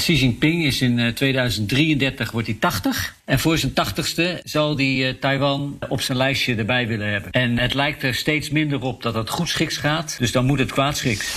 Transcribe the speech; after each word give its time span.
Xi 0.00 0.14
Jinping 0.14 0.64
is 0.64 0.80
in 0.80 0.98
eh, 0.98 1.08
2033 1.08 2.30
wordt 2.30 2.46
hij 2.46 2.56
80. 2.60 3.14
En 3.24 3.38
voor 3.38 3.58
zijn 3.58 3.72
80ste 3.72 4.42
zal 4.44 4.76
hij 4.76 5.08
eh, 5.08 5.14
Taiwan 5.14 5.78
op 5.88 6.00
zijn 6.00 6.18
lijstje 6.18 6.54
erbij 6.54 6.86
willen 6.86 7.10
hebben. 7.10 7.30
En 7.30 7.58
het 7.58 7.74
lijkt 7.74 8.02
er 8.02 8.14
steeds 8.14 8.50
minder 8.50 8.82
op 8.82 9.02
dat 9.02 9.14
het 9.14 9.30
goed 9.30 9.48
schiks 9.48 9.76
gaat. 9.76 10.16
Dus 10.18 10.32
dan 10.32 10.46
moet 10.46 10.58
het 10.58 10.72
kwaad 10.72 10.96
schiks. 10.96 11.34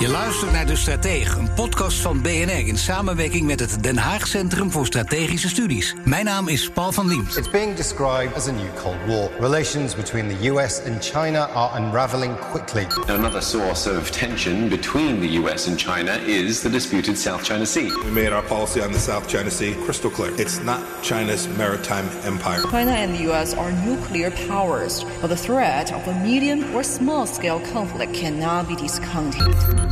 Je 0.00 0.08
luistert 0.08 0.52
naar 0.52 0.66
De 0.66 0.76
Stratege, 0.76 1.38
een 1.38 1.52
podcast 1.54 2.00
van 2.00 2.22
BNR 2.22 2.66
in 2.66 2.78
samenwerking 2.78 3.46
met 3.46 3.60
het 3.60 3.82
Den 3.82 3.96
Haag 3.96 4.26
Centrum 4.26 4.70
voor 4.70 4.86
Strategische 4.86 5.48
Studies. 5.48 5.94
Mijn 6.04 6.24
naam 6.24 6.48
is 6.48 6.70
Paul 6.70 6.92
van 6.92 7.08
Liemt. 7.08 7.36
It's 7.36 7.50
being 7.50 7.76
described 7.76 8.34
as 8.34 8.48
a 8.48 8.50
new 8.50 8.74
Cold 8.82 8.96
War. 9.06 9.30
Relations 9.40 9.94
between 9.94 10.28
the 10.28 10.50
US 10.50 10.82
and 10.86 11.04
China 11.04 11.48
are 11.54 11.80
unraveling 11.80 12.38
quickly. 12.50 12.86
Another 13.06 13.42
source 13.42 13.96
of 13.98 14.10
tension 14.10 14.68
between 14.68 15.20
the 15.20 15.38
US 15.38 15.66
and 15.66 15.78
China 15.78 16.12
is 16.26 16.60
the 16.60 16.70
disputed 16.70 17.18
South 17.18 17.44
China 17.44 17.66
Sea. 17.66 17.90
We 18.04 18.10
made 18.10 18.32
our 18.32 18.46
policy 18.46 18.82
on 18.82 18.92
the 18.92 19.00
South 19.00 19.26
China 19.28 19.50
Sea 19.50 19.74
crystal 19.84 20.10
clear. 20.10 20.40
It's 20.40 20.62
not 20.62 20.80
China's 21.02 21.48
maritime 21.56 22.08
empire. 22.24 22.62
China 22.70 22.92
and 22.92 23.14
the 23.14 23.32
US 23.32 23.54
are 23.54 23.72
nuclear 23.84 24.30
powers, 24.48 25.04
but 25.20 25.28
the 25.28 25.36
threat 25.36 25.92
of 25.92 26.06
a 26.06 26.12
medium 26.22 26.74
or 26.74 26.84
small 26.84 27.26
scale 27.26 27.60
conflict 27.72 28.14
cannot 28.14 28.66
be 28.68 28.76
discounted. 28.76 29.87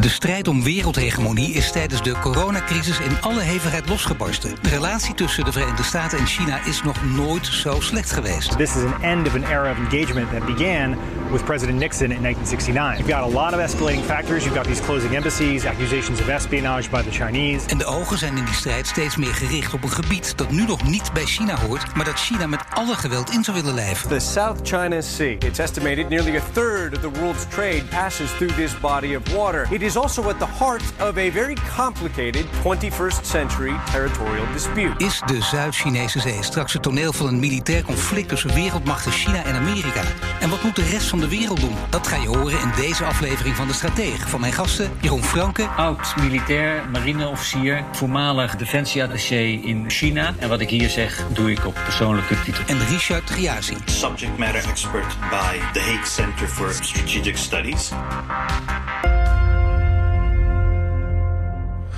De 0.00 0.08
strijd 0.08 0.48
om 0.48 0.62
wereldhegemonie 0.62 1.52
is 1.52 1.72
tijdens 1.72 2.02
de 2.02 2.14
coronacrisis 2.20 3.00
in 3.00 3.20
alle 3.20 3.40
hevigheid 3.40 3.88
losgebarsten. 3.88 4.54
De 4.62 4.68
relatie 4.68 5.14
tussen 5.14 5.44
de 5.44 5.52
Verenigde 5.52 5.82
Staten 5.82 6.18
en 6.18 6.26
China 6.26 6.64
is 6.64 6.82
nog 6.82 7.04
nooit 7.04 7.46
zo 7.46 7.80
slecht 7.80 8.10
geweest. 8.10 8.56
This 8.56 8.76
is 8.76 8.82
an 8.82 9.02
end 9.02 9.26
of 9.26 9.34
an 9.34 9.44
era 9.44 9.70
of 9.70 9.76
engagement 9.78 10.30
that 10.30 10.56
began 10.56 10.96
with 11.30 11.44
President 11.44 11.78
Nixon 11.78 12.10
in 12.10 12.22
1969. 12.22 12.98
You've 12.98 13.12
got 13.12 13.34
a 13.34 13.42
lot 13.42 13.54
of 13.54 13.60
escalating 13.60 14.04
factors. 14.04 14.44
You've 14.44 14.56
got 14.56 14.66
these 14.66 14.82
closing 14.82 15.14
embassies, 15.14 15.64
accusations 15.64 16.20
of 16.20 16.28
espionage 16.28 16.90
by 16.90 17.02
the 17.02 17.10
Chinese. 17.10 17.68
En 17.68 17.78
de 17.78 17.84
ogen 17.84 18.18
zijn 18.18 18.36
in 18.36 18.44
die 18.44 18.54
strijd 18.54 18.86
steeds 18.86 19.16
meer 19.16 19.34
gericht 19.34 19.74
op 19.74 19.82
een 19.82 19.90
gebied 19.90 20.36
dat 20.36 20.50
nu 20.50 20.64
nog 20.66 20.88
niet 20.88 21.12
bij 21.12 21.24
China 21.24 21.56
hoort, 21.56 21.94
maar 21.94 22.04
dat 22.04 22.18
China 22.18 22.46
met 22.46 22.60
alle 22.74 22.94
geweld 22.94 23.30
in 23.30 23.44
zou 23.44 23.56
willen 23.56 23.74
lijven. 23.74 24.08
The 24.08 24.18
South 24.18 24.58
China 24.62 25.00
Sea. 25.00 25.36
It's 25.38 25.58
estimated 25.58 26.08
nearly 26.08 26.36
a 26.36 26.42
third 26.52 26.96
of 26.96 27.00
the 27.00 27.20
world's 27.20 27.44
trade 27.48 27.82
passes 27.88 28.30
through 28.30 28.54
this 28.54 28.80
body 28.80 29.14
of 29.14 29.32
water. 29.32 29.66
It 29.70 29.82
is 29.82 29.89
also 29.96 30.28
at 30.28 30.38
the 30.38 30.46
heart 30.46 30.82
of 31.00 31.16
a 31.18 31.30
very 31.30 31.56
complicated 31.76 32.44
21st 32.64 33.24
century 33.24 33.74
territorial 33.92 34.46
dispute. 34.52 35.04
Is 35.04 35.22
de 35.26 35.42
Zuid-Chinese 35.42 36.20
Zee 36.20 36.42
straks 36.42 36.72
het 36.72 36.82
toneel 36.82 37.12
van 37.12 37.26
een 37.26 37.38
militair 37.38 37.82
conflict 37.82 38.28
tussen 38.28 38.54
wereldmachten 38.54 39.12
China 39.12 39.44
en 39.44 39.54
Amerika? 39.54 40.02
En 40.40 40.50
wat 40.50 40.62
moet 40.62 40.76
de 40.76 40.84
rest 40.84 41.06
van 41.06 41.20
de 41.20 41.28
wereld 41.28 41.60
doen? 41.60 41.76
Dat 41.88 42.06
ga 42.06 42.16
je 42.16 42.28
horen 42.28 42.60
in 42.60 42.72
deze 42.76 43.04
aflevering 43.04 43.56
van 43.56 43.66
De 43.66 43.72
Stratege. 43.72 44.28
Van 44.28 44.40
mijn 44.40 44.52
gasten 44.52 44.90
Jeroen 45.00 45.22
Franke, 45.22 45.66
Oud-militair, 45.66 46.88
marineofficier, 46.92 47.84
voormalig 47.92 48.56
defensieattaché 48.56 49.60
in 49.62 49.90
China. 49.90 50.34
En 50.38 50.48
wat 50.48 50.60
ik 50.60 50.70
hier 50.70 50.88
zeg, 50.88 51.24
doe 51.32 51.50
ik 51.50 51.66
op 51.66 51.74
persoonlijke 51.84 52.42
titel. 52.42 52.64
en 52.66 52.78
Richard 52.88 53.26
Triasi. 53.26 53.76
subject 53.86 54.38
matter 54.38 54.68
expert 54.68 55.16
by 55.30 55.58
the 55.72 55.80
Hague 55.80 56.06
Center 56.06 56.48
for 56.48 56.72
Strategic 56.72 57.36
Studies. 57.36 57.90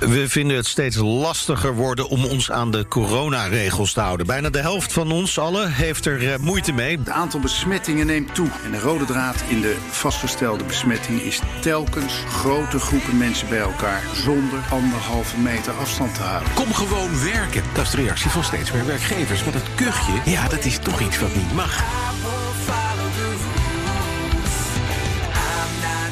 We 0.07 0.29
vinden 0.29 0.57
het 0.57 0.67
steeds 0.67 0.97
lastiger 0.97 1.75
worden 1.75 2.07
om 2.07 2.25
ons 2.25 2.51
aan 2.51 2.71
de 2.71 2.87
coronaregels 2.87 3.93
te 3.93 3.99
houden. 3.99 4.25
Bijna 4.25 4.49
de 4.49 4.59
helft 4.59 4.93
van 4.93 5.11
ons 5.11 5.39
allen 5.39 5.71
heeft 5.71 6.05
er 6.05 6.31
eh, 6.33 6.39
moeite 6.39 6.71
mee. 6.71 6.97
Het 6.97 7.09
aantal 7.09 7.39
besmettingen 7.39 8.05
neemt 8.05 8.35
toe. 8.35 8.47
En 8.65 8.71
de 8.71 8.79
rode 8.79 9.05
draad 9.05 9.43
in 9.47 9.61
de 9.61 9.75
vastgestelde 9.89 10.63
besmetting 10.63 11.21
is 11.21 11.41
telkens 11.61 12.13
grote 12.27 12.79
groepen 12.79 13.17
mensen 13.17 13.49
bij 13.49 13.59
elkaar 13.59 14.03
zonder 14.13 14.59
anderhalve 14.69 15.37
meter 15.39 15.73
afstand 15.73 16.15
te 16.15 16.21
houden. 16.21 16.53
Kom 16.53 16.73
gewoon 16.73 17.23
werken. 17.23 17.63
Dat 17.73 17.85
is 17.85 17.91
de 17.91 17.97
reactie 17.97 18.29
van 18.29 18.43
steeds 18.43 18.71
meer 18.71 18.85
werkgevers. 18.85 19.43
Maar 19.43 19.53
dat 19.53 19.75
kuchje, 19.75 20.31
ja, 20.31 20.47
dat 20.47 20.65
is 20.65 20.77
toch 20.77 21.01
iets 21.01 21.19
wat 21.19 21.35
niet 21.35 21.53
mag. 21.53 21.83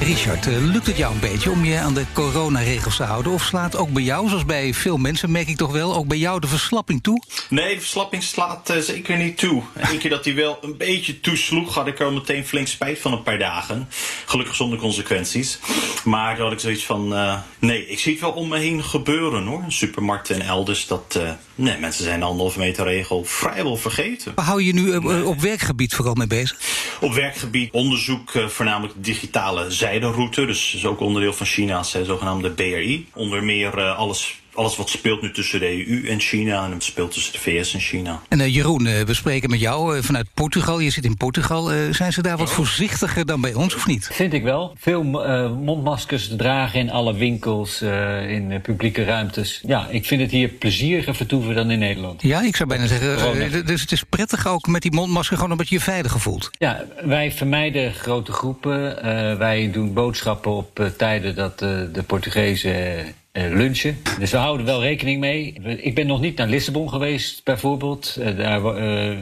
Richard, 0.04 0.48
eh, 0.48 0.58
lukt 0.58 0.86
het 0.86 0.98
jou 0.98 1.14
een 1.14 1.20
beetje 1.20 1.52
om 1.52 1.66
je 1.66 1.78
aan 1.78 1.94
de 1.94 2.06
coronaregels 2.14 2.96
te 2.96 3.04
houden? 3.04 3.32
Of 3.32 3.44
slaat 3.44 3.76
ook 3.76 3.90
bij 3.90 4.04
jou, 4.04 4.28
zoals 4.28 4.46
bij 4.46 4.74
veel 4.74 4.98
mensen, 4.98 5.32
merk 5.32 5.48
ik 5.48 5.58
toch 5.58 5.72
wel, 5.72 5.96
ook 5.96 6.08
bij 6.08 6.18
jou 6.18 6.40
de 6.40 6.48
verslapping 6.48 7.04
toe? 7.04 7.24
Nee, 7.50 7.74
de 7.74 7.80
verslapping 7.80 8.24
slaat 8.24 8.70
eh, 8.70 8.78
zeker 8.78 9.18
niet 9.18 9.38
toe. 9.38 9.64
Eén 9.92 9.98
keer 9.98 10.10
dat 10.10 10.26
hij 10.26 10.36
wel 10.36 10.58
een 10.62 10.78
beetje 10.78 11.20
toesloeg, 11.20 11.74
had 11.74 11.88
ik 11.88 12.00
er 12.00 12.14
meteen 12.14 12.46
flink 12.46 12.68
spijt 12.68 13.00
van 13.00 13.12
een 13.12 13.24
paar 13.24 13.40
dagen. 13.40 13.90
Gelukkig 14.26 14.56
zonder 14.56 14.80
consequenties. 14.80 15.60
Maar 16.04 16.40
had 16.40 16.52
ik 16.52 16.60
zoiets 16.60 16.86
van, 16.86 17.16
eh, 17.16 17.38
nee, 17.60 17.88
ik 17.88 18.00
zie 18.00 18.12
het 18.12 18.22
wel 18.22 18.32
om 18.32 18.48
me 18.48 18.58
heen 18.58 18.84
gebeuren 18.84 19.46
hoor. 19.46 19.64
Supermarkten 19.68 20.36
en 20.36 20.42
elders, 20.42 20.88
dat, 20.88 21.20
nee, 21.56 21.78
mensen 21.78 22.04
zijn 22.04 22.20
de 22.20 22.26
anderhalve 22.26 22.60
meter 22.60 22.86
regel 22.86 23.24
vrijwel 23.24 23.78
vergeten. 23.78 24.32
Waar 24.36 24.46
hou 24.46 24.64
je 24.64 24.74
nu 24.74 24.96
op 25.24 25.40
werkgebied 25.40 25.96
vooral 25.96 26.14
mee 26.14 26.28
bezig? 26.28 26.58
Op 27.00 27.14
werkgebied 27.14 27.72
onderzoek 27.72 28.32
voornamelijk 28.48 28.94
digitale 28.98 29.72
zijderoute. 29.92 30.46
Dus 30.46 30.74
is 30.74 30.86
ook 30.86 31.00
onderdeel 31.00 31.34
van 31.34 31.46
China's 31.46 31.92
zogenaamde 32.04 32.52
BRI. 32.52 33.08
Onder 33.14 33.44
meer 33.44 33.78
eh, 33.78 33.98
alles, 33.98 34.41
alles 34.54 34.76
wat 34.76 34.90
speelt 34.90 35.22
nu 35.22 35.32
tussen 35.32 35.60
de 35.60 35.88
EU 35.88 36.08
en 36.08 36.20
China. 36.20 36.66
En 36.66 36.72
het 36.72 36.84
speelt 36.84 37.12
tussen 37.12 37.34
de 37.34 37.40
VS 37.40 37.74
en 37.74 37.80
China. 37.80 38.22
En 38.28 38.40
eh, 38.42 38.54
Jeroen, 38.54 38.86
eh, 38.86 39.02
we 39.02 39.14
spreken 39.14 39.50
met 39.50 39.60
jou 39.60 39.98
eh, 39.98 40.04
vanuit 40.04 40.28
Portugal. 40.34 40.80
Je 40.80 40.90
zit 40.90 41.06
in 41.06 41.18
Portugal. 41.18 41.72
Eh, 41.72 41.78
zijn 41.92 42.14
ze 42.14 42.22
daar 42.22 42.38
wat 42.38 42.52
voorzichtiger 42.52 43.26
dan 43.26 43.42
bij 43.42 43.54
ons, 43.54 43.76
of 43.76 43.88
niet? 43.88 44.10
Vind 44.12 44.34
ik 44.34 44.44
wel. 44.44 44.76
Veel 44.78 45.26
eh, 45.26 45.52
mondmaskers 45.52 46.30
dragen 46.38 46.80
in 46.80 46.92
alle 46.92 47.14
winkels, 47.14 47.82
eh, 47.82 48.30
in 48.30 48.62
publieke 48.62 49.04
ruimtes. 49.04 49.62
Ja, 49.66 49.88
ik 49.90 50.06
vind 50.06 50.22
het 50.22 50.32
hier 50.32 50.48
plezieriger 50.48 51.16
vertoeven 51.16 51.56
dan 51.56 51.72
in 51.72 51.80
Nederland. 51.80 52.22
Ja, 52.22 52.42
ik 52.42 52.56
zou 52.56 52.70
bijna 52.70 52.88
zeggen, 52.88 53.66
dus 53.66 53.82
het 53.82 53.92
is 53.92 54.04
prettig 54.04 54.48
ook 54.48 54.68
met 54.68 54.82
die 54.82 54.92
mondmasker, 54.92 55.36
gewoon 55.36 55.52
omdat 55.52 55.70
je 55.70 55.76
je 55.76 55.82
veilig 55.82 56.22
voelt. 56.22 56.50
Ja, 56.58 56.86
wij 57.04 57.32
vermijden 57.32 57.94
grote 57.94 58.32
groepen. 58.32 59.04
Eh, 59.04 59.38
wij 59.38 59.72
doen 59.72 59.94
boodschappen 59.94 60.52
op 60.52 60.92
tijden 60.98 61.36
dat 61.36 61.60
de 61.60 62.04
Portugezen 62.08 63.06
lunchen. 63.34 63.98
Dus 64.20 64.32
we 64.32 64.38
houden 64.38 64.66
wel 64.66 64.82
rekening 64.82 65.20
mee. 65.20 65.54
Ik 65.82 65.96
ben 65.96 66.08
nog 66.08 66.22
niet 66.22 66.38
naar 66.38 66.48
Lissabon 66.48 66.90
geweest, 66.90 67.44
bijvoorbeeld. 67.44 68.18
Eh, 68.20 68.38
daar 68.38 68.66
eh, 68.66 69.18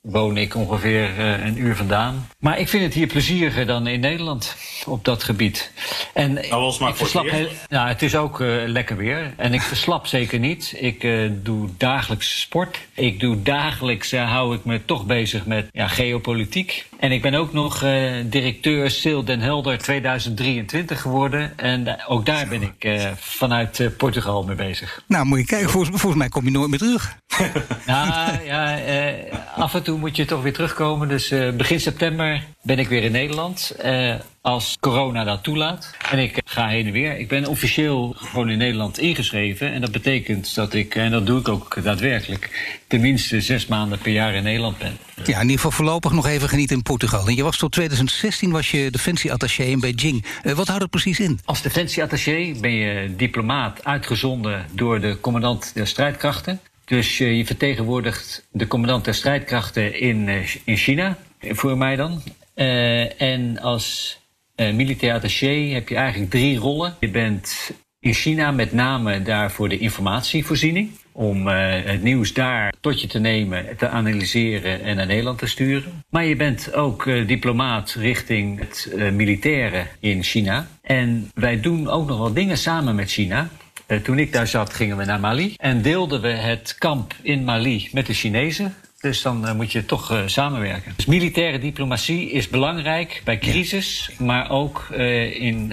woon 0.00 0.36
ik 0.36 0.54
ongeveer 0.54 1.18
eh, 1.18 1.46
een 1.46 1.58
uur 1.58 1.76
vandaan. 1.76 2.28
Maar 2.38 2.58
ik 2.58 2.68
vind 2.68 2.82
het 2.84 2.94
hier 2.94 3.06
plezieriger 3.06 3.66
dan 3.66 3.86
in 3.86 4.00
Nederland 4.00 4.56
op 4.86 5.04
dat 5.04 5.22
gebied. 5.22 5.72
En 6.14 6.48
was 6.50 6.78
maar 6.78 6.88
ik 6.90 6.96
verslap 6.96 7.24
het 7.24 7.32
weer. 7.32 7.40
heel- 7.40 7.56
ja, 7.68 7.88
het 7.88 8.02
is 8.02 8.16
ook 8.16 8.40
eh, 8.40 8.48
lekker 8.66 8.96
weer. 8.96 9.32
En 9.36 9.54
ik 9.54 9.60
verslap 9.62 10.06
zeker 10.16 10.38
niet. 10.38 10.74
Ik 10.76 11.04
eh, 11.04 11.30
doe 11.32 11.68
dagelijks 11.76 12.40
sport. 12.40 12.78
Ik 12.94 13.20
doe 13.20 13.42
dagelijks, 13.42 14.12
eh, 14.12 14.30
hou 14.30 14.54
ik 14.54 14.64
me 14.64 14.84
toch 14.84 15.06
bezig 15.06 15.46
met 15.46 15.66
ja, 15.72 15.88
geopolitiek. 15.88 16.86
En 16.98 17.12
ik 17.12 17.22
ben 17.22 17.34
ook 17.34 17.52
nog 17.52 17.82
eh, 17.82 18.12
directeur 18.24 18.90
Sil 19.00 19.20
Den 19.24 19.40
Helder 19.40 19.78
2023 19.78 21.00
geworden. 21.00 21.58
En 21.58 22.06
ook 22.06 22.26
daar 22.26 22.48
ben 22.48 22.62
ik 22.62 22.84
eh, 22.84 23.10
vanuit 23.16 23.80
eh, 23.80 23.86
Portugal 23.96 24.44
mee 24.44 24.56
bezig. 24.56 25.02
Nou, 25.06 25.26
moet 25.26 25.38
je 25.38 25.44
kijken, 25.44 25.70
volgens, 25.70 26.00
volgens 26.00 26.20
mij 26.20 26.28
kom 26.28 26.44
je 26.44 26.50
nooit 26.50 26.70
meer 26.70 26.78
terug. 26.78 27.16
Nou 27.86 28.44
ja, 28.44 28.78
af 29.54 29.74
en 29.74 29.82
toe 29.82 29.98
moet 29.98 30.16
je 30.16 30.24
toch 30.24 30.42
weer 30.42 30.52
terugkomen. 30.52 31.08
Dus 31.08 31.28
begin 31.56 31.80
september 31.80 32.44
ben 32.62 32.78
ik 32.78 32.88
weer 32.88 33.02
in 33.02 33.12
Nederland. 33.12 33.76
Eh, 34.48 34.54
als 34.54 34.76
corona 34.80 35.24
dat 35.24 35.42
toelaat. 35.42 35.94
En 36.10 36.18
ik 36.18 36.42
ga 36.44 36.68
heen 36.68 36.86
en 36.86 36.92
weer. 36.92 37.18
Ik 37.18 37.28
ben 37.28 37.46
officieel 37.46 38.14
gewoon 38.16 38.50
in 38.50 38.58
Nederland 38.58 38.98
ingeschreven. 38.98 39.72
En 39.72 39.80
dat 39.80 39.92
betekent 39.92 40.54
dat 40.54 40.74
ik, 40.74 40.94
en 40.94 41.10
dat 41.10 41.26
doe 41.26 41.40
ik 41.40 41.48
ook 41.48 41.82
daadwerkelijk, 41.82 42.76
tenminste 42.86 43.40
zes 43.40 43.66
maanden 43.66 43.98
per 43.98 44.12
jaar 44.12 44.34
in 44.34 44.42
Nederland 44.42 44.78
ben. 44.78 44.96
Ja, 45.24 45.34
in 45.34 45.40
ieder 45.40 45.56
geval 45.56 45.70
voorlopig 45.70 46.12
nog 46.12 46.26
even 46.26 46.48
genieten 46.48 46.76
in 46.76 46.82
Portugal. 46.82 47.26
En 47.26 47.34
je 47.34 47.42
was 47.42 47.56
tot 47.56 47.72
2016 47.72 48.50
was 48.50 48.70
je 48.70 48.90
defensieattaché 48.90 49.62
in 49.62 49.80
Beijing. 49.80 50.24
Eh, 50.42 50.52
wat 50.52 50.66
houdt 50.66 50.82
het 50.82 50.90
precies 50.90 51.20
in? 51.20 51.40
Als 51.44 51.62
defensieattaché 51.62 52.54
ben 52.60 52.72
je 52.72 53.14
diplomaat 53.16 53.84
uitgezonden 53.84 54.66
door 54.72 55.00
de 55.00 55.20
commandant 55.20 55.74
der 55.74 55.86
strijdkrachten. 55.86 56.60
Dus 56.88 57.20
eh, 57.20 57.36
je 57.36 57.46
vertegenwoordigt 57.46 58.46
de 58.50 58.66
commandant 58.66 59.04
der 59.04 59.14
strijdkrachten 59.14 60.00
in, 60.00 60.28
eh, 60.28 60.54
in 60.64 60.76
China, 60.76 61.16
eh, 61.38 61.54
voor 61.54 61.76
mij 61.76 61.96
dan. 61.96 62.22
Uh, 62.54 63.22
en 63.22 63.58
als 63.60 64.18
militair 64.58 65.14
attaché 65.14 65.70
heb 65.72 65.88
je 65.88 65.96
eigenlijk 65.96 66.30
drie 66.30 66.58
rollen. 66.58 66.96
Je 67.00 67.10
bent 67.10 67.70
in 68.00 68.12
China 68.12 68.50
met 68.50 68.72
name 68.72 69.22
daar 69.22 69.50
voor 69.50 69.68
de 69.68 69.78
informatievoorziening. 69.78 70.90
Om 71.12 71.48
uh, 71.48 71.54
het 71.84 72.02
nieuws 72.02 72.32
daar 72.32 72.72
tot 72.80 73.00
je 73.00 73.06
te 73.06 73.18
nemen, 73.18 73.76
te 73.76 73.88
analyseren 73.88 74.82
en 74.82 74.96
naar 74.96 75.06
Nederland 75.06 75.38
te 75.38 75.46
sturen. 75.46 76.04
Maar 76.10 76.24
je 76.24 76.36
bent 76.36 76.74
ook 76.74 77.04
diplomaat 77.04 77.96
richting 77.98 78.58
het 78.58 78.92
militaire 79.12 79.86
in 80.00 80.22
China. 80.22 80.68
En 80.82 81.30
wij 81.34 81.60
doen 81.60 81.88
ook 81.88 82.08
nog 82.08 82.18
wel 82.18 82.32
dingen 82.32 82.58
samen 82.58 82.94
met 82.94 83.10
China. 83.10 83.48
Toen 84.02 84.18
ik 84.18 84.32
daar 84.32 84.46
zat, 84.46 84.74
gingen 84.74 84.96
we 84.96 85.04
naar 85.04 85.20
Mali 85.20 85.54
en 85.56 85.82
deelden 85.82 86.20
we 86.20 86.28
het 86.28 86.74
kamp 86.78 87.14
in 87.22 87.44
Mali 87.44 87.88
met 87.92 88.06
de 88.06 88.14
Chinezen. 88.14 88.74
Dus 89.00 89.22
dan 89.22 89.46
uh, 89.46 89.52
moet 89.52 89.72
je 89.72 89.84
toch 89.84 90.12
uh, 90.12 90.20
samenwerken. 90.26 90.92
Dus 90.96 91.06
militaire 91.06 91.58
diplomatie 91.58 92.30
is 92.30 92.48
belangrijk 92.48 93.20
bij 93.24 93.38
crisis, 93.38 94.10
ja. 94.18 94.24
maar 94.24 94.50
ook 94.50 94.86
uh, 94.92 95.40
in 95.40 95.72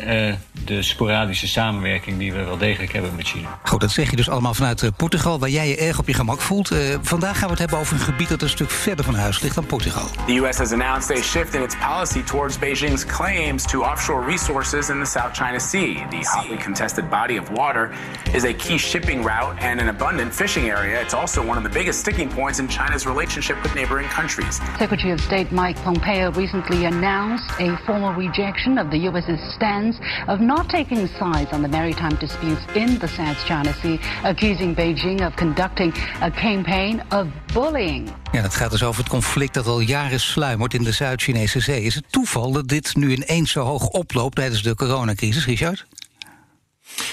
de 0.65 0.81
sporadische 0.81 1.47
samenwerking 1.47 2.17
die 2.17 2.33
we 2.33 2.43
wel 2.43 2.57
degelijk 2.57 2.93
hebben 2.93 3.15
met 3.15 3.27
China. 3.27 3.59
Goed, 3.63 3.81
dat 3.81 3.91
zeg 3.91 4.09
je 4.09 4.15
dus 4.15 4.29
allemaal 4.29 4.53
vanuit 4.53 4.91
Portugal, 4.97 5.39
waar 5.39 5.49
jij 5.49 5.67
je 5.67 5.77
erg 5.77 5.99
op 5.99 6.07
je 6.07 6.13
gemak 6.13 6.41
voelt. 6.41 6.71
vandaag 7.01 7.37
gaan 7.37 7.45
we 7.45 7.51
het 7.51 7.59
hebben 7.59 7.77
over 7.77 7.93
een 7.93 7.99
gebied 7.99 8.29
dat 8.29 8.41
een 8.41 8.49
stuk 8.49 8.69
verder 8.69 9.05
van 9.05 9.15
huis 9.15 9.41
ligt 9.41 9.55
dan 9.55 9.65
Portugal. 9.65 10.07
The 10.25 10.37
US 10.37 10.57
has 10.57 10.71
announced 10.71 11.17
a 11.17 11.21
shift 11.21 11.53
in 11.53 11.61
its 11.61 11.75
policy 11.75 12.23
towards 12.23 12.59
Beijing's 12.59 13.05
claims 13.05 13.63
to 13.63 13.81
offshore 13.81 14.25
resources 14.25 14.89
in 14.89 14.99
the 14.99 15.09
South 15.09 15.35
China 15.37 15.59
Sea. 15.59 15.93
The 16.09 16.29
hotly 16.29 16.57
contested 16.57 17.09
body 17.09 17.39
of 17.39 17.49
water 17.49 17.91
is 18.33 18.43
a 18.43 18.53
key 18.53 18.77
shipping 18.77 19.23
route 19.23 19.63
and 19.63 19.79
an 19.79 19.87
abundant 19.87 20.33
fishing 20.33 20.69
area. 20.69 21.01
It's 21.01 21.13
also 21.13 21.41
one 21.47 21.57
of 21.57 21.63
the 21.63 21.79
biggest 21.79 21.99
sticking 21.99 22.29
points 22.29 22.59
in 22.59 22.67
China's 22.67 23.05
relationship 23.15 23.57
with 23.63 23.73
neighboring 23.75 24.07
countries. 24.09 24.59
Secretary 24.77 25.11
of 25.11 25.19
State 25.21 25.51
Mike 25.51 25.77
Pompeo 25.83 26.31
recently 26.31 26.85
announced 26.85 27.49
a 27.59 27.77
formal 27.85 28.13
rejection 28.13 28.77
of 28.77 28.89
the 28.89 28.97
U.S.'s 29.09 29.53
stance 29.53 29.95
of 30.27 30.39
not 30.39 30.69
taking 30.69 31.07
sides 31.07 31.51
on 31.51 31.61
the 31.61 31.67
maritime 31.67 32.15
disputes 32.19 32.61
in 32.73 32.99
the 32.99 33.07
South 33.07 33.39
China 33.45 33.73
Sea, 33.81 33.99
accusing 34.23 34.75
Beijing 34.75 35.25
of 35.27 35.35
conducting 35.35 35.93
a 36.21 36.31
campaign 36.31 37.01
of 37.11 37.27
bullying. 37.53 38.09
Ja, 38.31 38.41
dat 38.41 38.55
gaat 38.55 38.71
dus 38.71 38.83
over 38.83 39.01
het 39.01 39.09
conflict 39.09 39.53
dat 39.53 39.67
al 39.67 39.79
jaren 39.79 40.19
sluimert 40.19 40.73
in 40.73 40.83
de 40.83 40.91
Zuid-Chinese 40.91 41.59
Zee. 41.59 41.81
Is 41.81 41.95
het 41.95 42.05
toeval 42.09 42.51
dat 42.51 42.67
dit 42.67 42.95
nu 42.95 43.13
ineens 43.13 43.51
zo 43.51 43.61
hoog 43.61 43.87
oploopt 43.87 44.35
tijdens 44.35 44.61
de 44.61 44.75
coronacrisis, 44.75 45.45
Richard? 45.45 45.85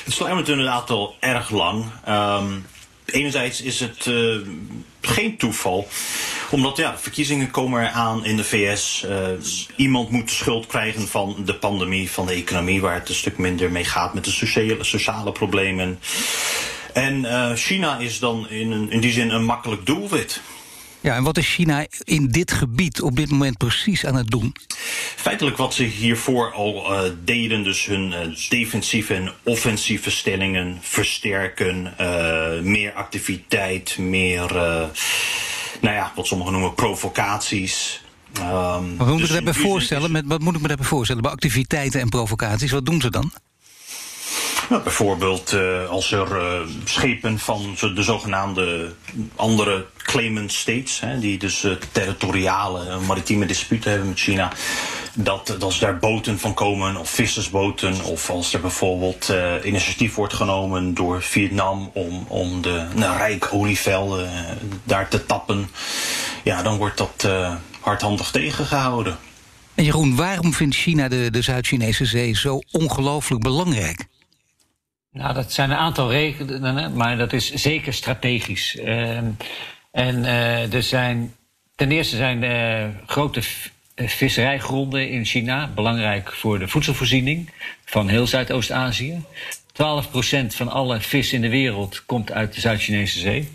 Het 0.04 0.12
sluimert 0.12 0.48
inderdaad 0.48 0.90
al 0.90 1.16
erg 1.20 1.50
lang. 1.50 1.84
Um, 2.08 2.64
enerzijds 3.12 3.60
is 3.60 3.80
het 3.80 4.06
uh, 4.06 4.40
geen 5.00 5.36
toeval. 5.36 5.88
Omdat 6.50 6.76
ja, 6.76 6.98
verkiezingen 6.98 7.50
komen 7.50 7.82
eraan 7.82 8.24
in 8.24 8.36
de 8.36 8.44
VS. 8.44 9.04
Uh, 9.08 9.26
iemand 9.76 10.10
moet 10.10 10.30
schuld 10.30 10.66
krijgen 10.66 11.08
van 11.08 11.36
de 11.44 11.54
pandemie, 11.54 12.10
van 12.10 12.26
de 12.26 12.32
economie, 12.32 12.80
waar 12.80 12.94
het 12.94 13.08
een 13.08 13.14
stuk 13.14 13.38
minder 13.38 13.70
mee 13.70 13.84
gaat 13.84 14.14
met 14.14 14.24
de 14.24 14.30
sociale, 14.30 14.84
sociale 14.84 15.32
problemen. 15.32 16.00
En 16.92 17.20
uh, 17.20 17.52
China 17.54 17.98
is 17.98 18.18
dan 18.18 18.48
in, 18.48 18.90
in 18.90 19.00
die 19.00 19.12
zin 19.12 19.30
een 19.30 19.44
makkelijk 19.44 19.86
doelwit. 19.86 20.40
Ja, 21.02 21.16
en 21.16 21.22
wat 21.22 21.38
is 21.38 21.54
China 21.54 21.86
in 22.04 22.28
dit 22.28 22.52
gebied 22.52 23.00
op 23.00 23.16
dit 23.16 23.30
moment 23.30 23.56
precies 23.56 24.06
aan 24.06 24.16
het 24.16 24.30
doen? 24.30 24.54
Feitelijk 25.16 25.56
wat 25.56 25.74
ze 25.74 25.82
hiervoor 25.82 26.52
al 26.52 26.92
uh, 26.92 27.10
deden, 27.24 27.64
dus 27.64 27.84
hun 27.84 28.10
uh, 28.10 28.48
defensieve 28.48 29.14
en 29.14 29.32
offensieve 29.42 30.10
stellingen 30.10 30.78
versterken, 30.80 31.94
uh, 32.00 32.60
meer 32.60 32.92
activiteit, 32.92 33.98
meer, 33.98 34.52
nou 35.80 35.94
ja, 35.94 36.12
wat 36.14 36.26
sommigen 36.26 36.52
noemen 36.52 36.74
provocaties. 36.74 38.04
Um, 38.38 38.96
wat 38.96 39.06
moet 39.06 39.18
dus 39.18 39.28
ik 39.28 39.32
daarbij 39.34 39.52
voorstellen? 39.52 40.10
Met, 40.10 40.24
wat 40.26 40.40
moet 40.40 40.54
ik 40.54 40.60
me 40.60 40.68
daarbij 40.68 40.86
voorstellen? 40.86 41.22
Bij 41.22 41.30
activiteiten 41.30 42.00
en 42.00 42.08
provocaties, 42.08 42.70
wat 42.70 42.86
doen 42.86 43.00
ze 43.00 43.10
dan? 43.10 43.32
Bijvoorbeeld 44.80 45.52
uh, 45.52 45.88
als 45.88 46.12
er 46.12 46.36
uh, 46.36 46.60
schepen 46.84 47.38
van 47.38 47.76
de 47.94 48.02
zogenaamde 48.02 48.92
andere 49.36 49.86
claimant 49.96 50.52
states, 50.52 51.00
hè, 51.00 51.18
die 51.18 51.38
dus 51.38 51.64
uh, 51.64 51.72
territoriale 51.92 52.98
maritieme 53.06 53.46
disputen 53.46 53.90
hebben 53.90 54.08
met 54.08 54.18
China, 54.18 54.52
dat 55.14 55.62
als 55.62 55.78
daar 55.78 55.98
boten 55.98 56.38
van 56.38 56.54
komen, 56.54 56.96
of 56.96 57.10
vissersboten, 57.10 58.04
of 58.04 58.30
als 58.30 58.54
er 58.54 58.60
bijvoorbeeld 58.60 59.32
initiatief 59.64 60.14
wordt 60.14 60.34
genomen 60.34 60.94
door 60.94 61.22
Vietnam 61.22 61.90
om, 61.94 62.24
om 62.28 62.62
de 62.62 62.86
nou, 62.94 63.16
rijke 63.16 63.52
olievelden 63.52 64.30
daar 64.84 65.08
te 65.08 65.26
tappen, 65.26 65.68
ja, 66.42 66.62
dan 66.62 66.76
wordt 66.76 66.98
dat 66.98 67.28
hardhandig 67.80 68.30
tegengehouden. 68.30 69.16
En 69.74 69.84
Jeroen, 69.84 70.16
waarom 70.16 70.52
vindt 70.52 70.76
China 70.76 71.08
de, 71.08 71.30
de 71.30 71.42
Zuid-Chinese 71.42 72.04
zee 72.04 72.36
zo 72.36 72.58
ongelooflijk 72.70 73.42
belangrijk? 73.42 74.10
Nou, 75.12 75.34
dat 75.34 75.52
zijn 75.52 75.70
een 75.70 75.76
aantal 75.76 76.10
redenen, 76.10 76.96
maar 76.96 77.16
dat 77.16 77.32
is 77.32 77.52
zeker 77.52 77.92
strategisch. 77.92 78.76
Uh, 78.76 79.16
en 79.90 80.16
uh, 80.18 80.74
er 80.74 80.82
zijn, 80.82 81.34
ten 81.74 81.90
eerste 81.90 82.16
zijn 82.16 82.42
er 82.42 83.00
grote 83.06 83.40
visserijgronden 83.96 85.10
in 85.10 85.24
China 85.24 85.70
belangrijk 85.74 86.32
voor 86.32 86.58
de 86.58 86.68
voedselvoorziening 86.68 87.50
van 87.84 88.08
heel 88.08 88.26
Zuidoost-Azië. 88.26 89.24
12% 89.72 90.46
van 90.46 90.68
alle 90.68 91.00
vis 91.00 91.32
in 91.32 91.40
de 91.40 91.48
wereld 91.48 92.06
komt 92.06 92.32
uit 92.32 92.54
de 92.54 92.60
Zuid-Chinese 92.60 93.18
Zee. 93.18 93.48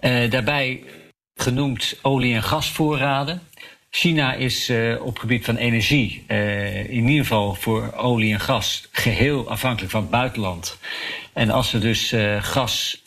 Uh, 0.00 0.30
daarbij 0.30 0.82
genoemd 1.34 1.98
olie- 2.02 2.34
en 2.34 2.42
gasvoorraden. 2.42 3.42
China 3.94 4.34
is 4.34 4.70
uh, 4.70 5.04
op 5.04 5.18
gebied 5.18 5.44
van 5.44 5.56
energie, 5.56 6.24
uh, 6.28 6.76
in 6.78 7.08
ieder 7.08 7.24
geval 7.24 7.54
voor 7.54 7.92
olie 7.94 8.32
en 8.32 8.40
gas, 8.40 8.88
geheel 8.92 9.48
afhankelijk 9.50 9.92
van 9.92 10.00
het 10.00 10.10
buitenland. 10.10 10.78
En 11.32 11.50
als 11.50 11.72
er 11.72 11.80
dus 11.80 12.12
uh, 12.12 12.42
gas 12.42 13.02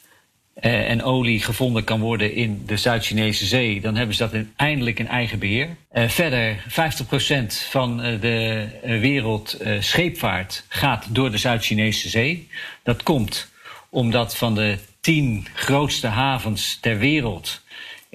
en 0.55 1.03
olie 1.03 1.41
gevonden 1.41 1.83
kan 1.83 1.99
worden 1.99 2.33
in 2.33 2.63
de 2.65 2.77
Zuid-Chinese 2.77 3.45
zee, 3.45 3.81
dan 3.81 3.95
hebben 3.95 4.15
ze 4.15 4.23
dat 4.23 4.33
in, 4.33 4.53
eindelijk 4.55 4.99
in 4.99 5.07
eigen 5.07 5.39
beheer. 5.39 5.75
verder, 5.91 6.63
50% 6.69 7.69
van 7.69 7.97
de 7.97 8.67
wereld 8.81 9.57
scheepvaart 9.79 10.65
gaat 10.67 11.05
door 11.09 11.31
de 11.31 11.37
Zuid-Chinese 11.37 12.09
zee. 12.09 12.47
Dat 12.83 13.03
komt 13.03 13.51
omdat 13.89 14.37
van 14.37 14.55
de 14.55 14.77
tien 15.01 15.47
grootste 15.53 16.07
havens 16.07 16.77
ter 16.81 16.97
wereld 16.97 17.63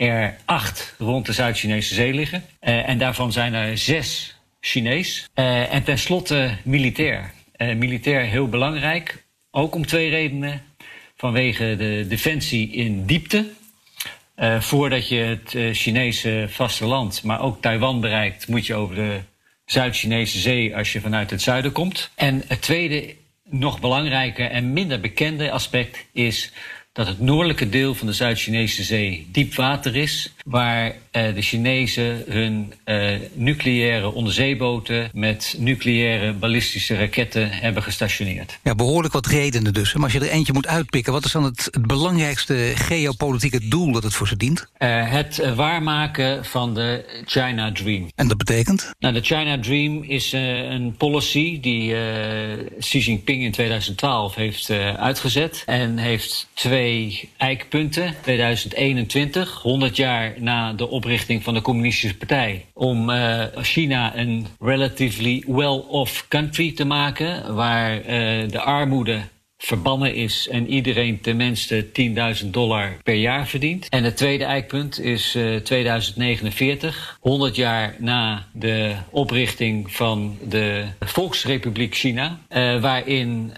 er 0.07 0.37
acht 0.45 0.95
rond 0.99 1.27
de 1.27 1.33
Zuid-Chinese 1.33 1.95
zee 1.95 2.13
liggen. 2.13 2.45
Uh, 2.61 2.89
en 2.89 2.99
daarvan 2.99 3.33
zijn 3.33 3.55
er 3.55 3.79
zes 3.79 4.37
Chinees. 4.61 5.29
Uh, 5.35 5.75
en 5.75 5.83
tenslotte 5.83 6.57
militair. 6.65 7.33
Uh, 7.57 7.75
militair 7.75 8.23
heel 8.23 8.49
belangrijk, 8.49 9.25
ook 9.51 9.75
om 9.75 9.87
twee 9.87 10.11
redenen. 10.11 10.63
Vanwege 11.17 11.77
de 11.77 12.07
defensie 12.09 12.71
in 12.73 13.07
diepte. 13.07 13.47
voordat 14.59 15.09
je 15.09 15.17
het 15.17 15.77
Chinese 15.77 16.47
vasteland, 16.49 17.23
maar 17.23 17.41
ook 17.41 17.61
Taiwan 17.61 18.01
bereikt, 18.01 18.49
moet 18.49 18.67
je 18.67 18.75
over 18.75 18.95
de 18.95 19.21
Zuid-Chinese 19.65 20.39
zee 20.39 20.77
als 20.77 20.93
je 20.93 21.01
vanuit 21.01 21.31
het 21.31 21.43
zuiden 21.43 21.73
komt. 21.73 22.11
En 22.15 22.43
het 22.47 22.63
tweede, 22.63 23.15
nog 23.45 23.81
belangrijker 23.81 24.51
en 24.51 24.73
minder 24.73 25.01
bekende 25.01 25.51
aspect 25.51 26.07
is 26.13 26.53
dat 26.93 27.07
het 27.07 27.21
noordelijke 27.21 27.69
deel 27.69 27.95
van 27.95 28.07
de 28.07 28.13
Zuid-Chinese 28.13 28.83
Zee 28.83 29.29
diep 29.33 29.55
water 29.55 29.97
is, 29.97 30.35
waar 30.45 30.95
uh, 31.13 31.35
de 31.35 31.43
Chinezen 31.43 32.25
hun 32.29 32.73
uh, 32.85 33.11
nucleaire 33.33 34.13
onderzeeboten 34.13 35.11
met 35.13 35.55
nucleaire 35.59 36.33
ballistische 36.33 36.97
raketten 36.97 37.51
hebben 37.51 37.83
gestationeerd. 37.83 38.59
Ja, 38.63 38.75
behoorlijk 38.75 39.13
wat 39.13 39.27
redenen 39.27 39.75
dus. 39.75 39.95
Maar 39.95 40.03
als 40.03 40.13
je 40.13 40.21
er 40.21 40.31
eentje 40.31 40.53
moet 40.53 40.67
uitpikken, 40.67 41.13
wat 41.13 41.25
is 41.25 41.33
dan 41.33 41.45
het, 41.45 41.69
het 41.71 41.87
belangrijkste 41.87 42.73
geopolitieke 42.75 43.69
doel 43.69 43.93
dat 43.93 44.03
het 44.03 44.15
voor 44.15 44.29
ze 44.29 44.37
dient? 44.37 44.67
Uh, 44.79 45.11
het 45.11 45.55
waarmaken 45.55 46.45
van 46.45 46.75
de 46.75 47.23
China 47.27 47.73
Dream. 47.73 48.11
En 48.15 48.29
dat 48.29 48.39
betekent? 48.39 48.93
Nou, 48.99 49.15
de 49.15 49.21
China 49.23 49.59
Dream 49.59 50.03
is 50.03 50.33
een 50.33 50.95
policy 50.97 51.61
die 51.61 51.95
Xi 52.79 52.99
Jinping 52.99 53.43
in 53.43 53.53
2012 53.53 54.35
heeft 54.35 54.71
uitgezet 54.97 55.63
en 55.67 55.99
heeft 55.99 56.49
twee 56.55 57.29
eikpunten. 57.37 58.15
2021, 58.23 59.63
100 59.63 59.97
jaar 59.97 60.35
na 60.39 60.73
de 60.73 60.89
oprichting 61.01 61.43
van 61.43 61.55
de 61.55 61.61
Communistische 61.61 62.17
Partij. 62.17 62.67
Om 62.73 63.11
uh, 63.11 63.45
China 63.55 64.17
een 64.17 64.47
relatively 64.59 65.45
well-off 65.47 66.29
country 66.29 66.73
te 66.73 66.85
maken. 66.85 67.55
Waar 67.55 67.97
uh, 67.97 68.05
de 68.49 68.61
armoede 68.61 69.21
verbannen 69.59 70.15
is 70.15 70.49
en 70.49 70.67
iedereen 70.67 71.21
tenminste 71.21 71.87
10.000 72.43 72.47
dollar 72.47 72.97
per 73.03 73.15
jaar 73.15 73.47
verdient. 73.47 73.89
En 73.89 74.05
het 74.05 74.17
tweede 74.17 74.45
eikpunt 74.45 75.01
is 75.01 75.35
uh, 75.37 75.57
2049, 75.57 77.19
100 77.21 77.57
jaar 77.57 77.95
na 77.99 78.47
de 78.53 78.95
oprichting 79.11 79.93
van 79.93 80.39
de 80.49 80.85
Volksrepubliek 81.01 81.95
China, 81.95 82.39
waarin 82.81 83.53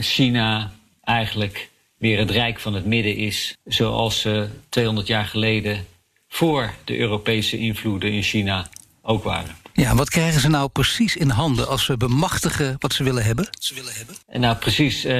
China 0.00 0.72
eigenlijk 1.02 1.70
weer 1.98 2.18
het 2.18 2.30
Rijk 2.30 2.60
van 2.60 2.74
het 2.74 2.84
Midden 2.84 3.16
is, 3.16 3.56
zoals 3.64 4.24
uh, 4.24 4.42
200 4.68 5.06
jaar 5.06 5.24
geleden 5.24 5.86
voor 6.32 6.74
de 6.84 6.98
Europese 6.98 7.58
invloeden 7.58 8.12
in 8.12 8.22
China 8.22 8.68
ook 9.02 9.24
waren. 9.24 9.56
Ja, 9.72 9.94
wat 9.94 10.10
krijgen 10.10 10.40
ze 10.40 10.48
nou 10.48 10.68
precies 10.68 11.16
in 11.16 11.28
handen 11.28 11.68
als 11.68 11.84
ze 11.84 11.96
bemachtigen 11.96 12.76
wat 12.78 12.92
ze 12.92 13.04
willen 13.04 13.24
hebben? 13.24 13.48
Ze 13.58 13.74
willen 13.74 13.92
hebben? 13.94 14.16
Nou, 14.40 14.56
precies. 14.56 15.04
Uh, 15.04 15.12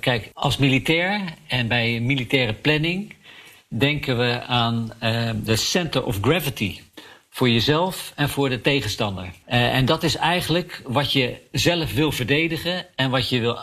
kijk, 0.00 0.30
als 0.32 0.56
militair 0.56 1.20
en 1.46 1.68
bij 1.68 2.00
militaire 2.00 2.52
planning 2.52 3.14
denken 3.68 4.18
we 4.18 4.42
aan 4.46 4.92
uh, 5.02 5.30
de 5.44 5.56
center 5.56 6.04
of 6.04 6.18
gravity. 6.20 6.80
Voor 7.30 7.48
jezelf 7.48 8.12
en 8.16 8.28
voor 8.28 8.48
de 8.48 8.60
tegenstander. 8.60 9.24
Uh, 9.24 9.74
en 9.74 9.84
dat 9.84 10.02
is 10.02 10.16
eigenlijk 10.16 10.82
wat 10.86 11.12
je 11.12 11.40
zelf 11.52 11.92
wil 11.92 12.12
verdedigen 12.12 12.86
en 12.96 13.10
wat 13.10 13.28
je 13.28 13.40
wil 13.40 13.58